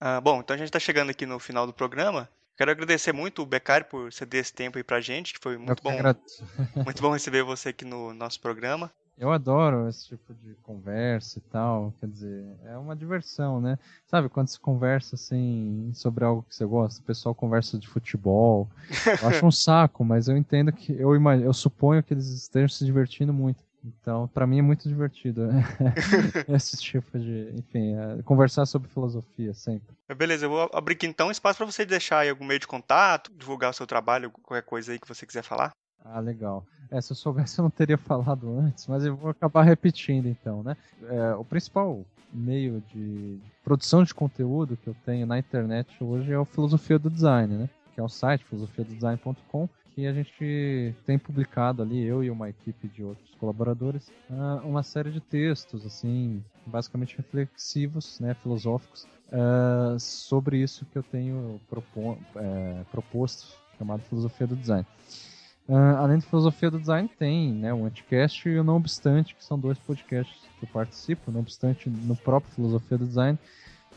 [0.00, 2.28] Ah, bom, então a gente está chegando aqui no final do programa.
[2.56, 5.82] Quero agradecer muito o Becari por ceder esse tempo aí pra gente, que foi muito
[5.82, 5.92] bom.
[6.84, 8.90] muito bom receber você aqui no nosso programa.
[9.16, 13.76] Eu adoro esse tipo de conversa e tal, quer dizer, é uma diversão, né?
[14.06, 18.68] Sabe, quando se conversa assim sobre algo que você gosta, o pessoal conversa de futebol,
[19.20, 22.68] eu acho um saco, mas eu entendo que, eu, imagino, eu suponho que eles estejam
[22.68, 23.67] se divertindo muito.
[23.84, 25.48] Então, para mim é muito divertido
[26.48, 29.96] esse tipo de, enfim, é, conversar sobre filosofia sempre.
[30.16, 33.32] Beleza, eu vou abrir aqui então espaço para você deixar aí algum meio de contato,
[33.36, 35.70] divulgar o seu trabalho, qualquer coisa aí que você quiser falar.
[36.04, 36.64] Ah, legal.
[36.90, 40.62] É, se eu soubesse eu não teria falado antes, mas eu vou acabar repetindo então,
[40.62, 40.76] né?
[41.02, 46.38] É, o principal meio de produção de conteúdo que eu tenho na internet hoje é
[46.38, 47.68] o Filosofia do Design, né?
[47.94, 49.68] Que é o site filosofiadodesign.com
[49.98, 54.84] que a gente tem publicado ali, eu e uma equipe de outros colaboradores, ah, uma
[54.84, 61.60] série de textos, assim, basicamente reflexivos, né, filosóficos, uh, sobre isso que eu tenho
[62.36, 64.86] é, proposto, chamado Filosofia do Design.
[65.68, 69.44] Uh, além de Filosofia do Design, tem né, o Anticast e o Não Obstante, que
[69.44, 73.36] são dois podcasts que eu participo, não obstante no próprio Filosofia do Design,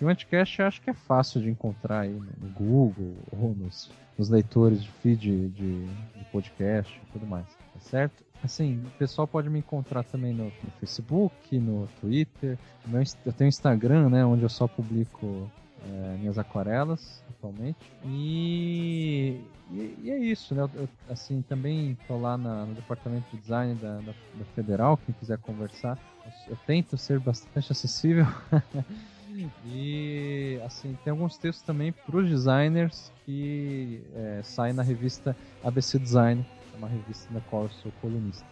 [0.01, 4.29] e o Anticast acho que é fácil de encontrar aí no Google ou nos, nos
[4.29, 8.23] leitores de feed de, de podcast e tudo mais, tá certo?
[8.43, 13.47] Assim, o pessoal pode me encontrar também no, no Facebook, no Twitter, meu, eu tenho
[13.47, 15.47] Instagram, né, onde eu só publico
[15.85, 17.77] é, minhas aquarelas atualmente.
[18.05, 19.39] E,
[19.71, 20.67] e, e, é isso, né?
[20.73, 25.13] Eu, assim, também estou lá na, no departamento de design da, da, da Federal, quem
[25.19, 25.99] quiser conversar.
[26.25, 28.25] Eu, eu tento ser bastante acessível.
[29.65, 35.99] E assim, tem alguns textos também para os designers que é, saem na revista ABC
[35.99, 38.45] Design, é uma revista na qual eu sou colunista.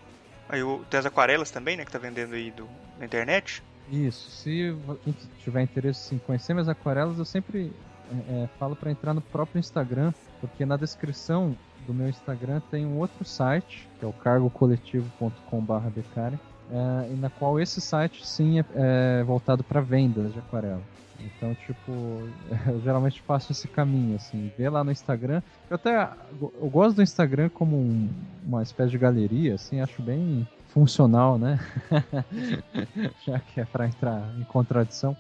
[0.48, 2.68] Aí tem as aquarelas também, né, que tá vendendo aí do,
[2.98, 3.64] na internet?
[3.92, 7.72] Isso, se quem tiver interesse em conhecer minhas aquarelas, eu sempre
[8.12, 12.86] é, é falo para entrar no próprio Instagram, porque na descrição do meu Instagram tem
[12.86, 16.38] um outro site, que é o cargocoletivo.com.br,
[16.72, 20.82] é, e na qual esse site sim é, é voltado para vendas de aquarela.
[21.20, 21.92] Então, tipo,
[22.68, 25.42] eu geralmente faço esse caminho, assim, ver lá no Instagram.
[25.70, 26.10] Eu até
[26.40, 28.10] eu gosto do Instagram como um,
[28.46, 31.60] uma espécie de galeria, assim, acho bem funcional, né?
[33.26, 35.16] Já que é para entrar em contradição.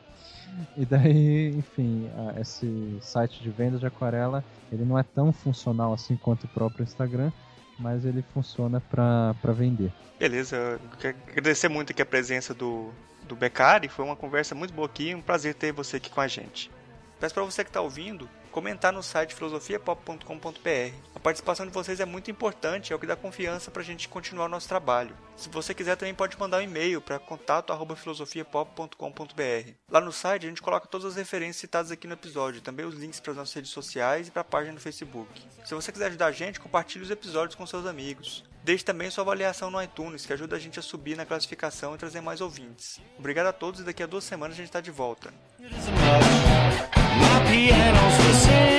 [0.77, 6.15] E daí, enfim, esse site de venda de aquarela, ele não é tão funcional assim
[6.17, 7.31] quanto o próprio Instagram,
[7.79, 9.91] mas ele funciona para vender.
[10.19, 12.91] Beleza, quero agradecer muito aqui a presença do,
[13.27, 16.27] do Beccari, foi uma conversa muito boa aqui, um prazer ter você aqui com a
[16.27, 16.69] gente.
[17.19, 20.93] Peço para você que está ouvindo comentar no site filosofiapop.com.br.
[21.15, 24.09] A participação de vocês é muito importante, é o que dá confiança para a gente
[24.09, 25.15] continuar o nosso trabalho.
[25.35, 29.71] Se você quiser, também pode mandar um e-mail para contato@filosofiapop.com.br.
[29.89, 32.95] Lá no site a gente coloca todas as referências citadas aqui no episódio, também os
[32.95, 35.29] links para as nossas redes sociais e para a página no Facebook.
[35.65, 38.43] Se você quiser ajudar a gente, compartilhe os episódios com seus amigos.
[38.63, 41.97] Deixe também sua avaliação no iTunes, que ajuda a gente a subir na classificação e
[41.97, 42.99] trazer mais ouvintes.
[43.17, 45.33] Obrigado a todos e daqui a duas semanas a gente está de volta.
[47.49, 48.78] pianos to sing.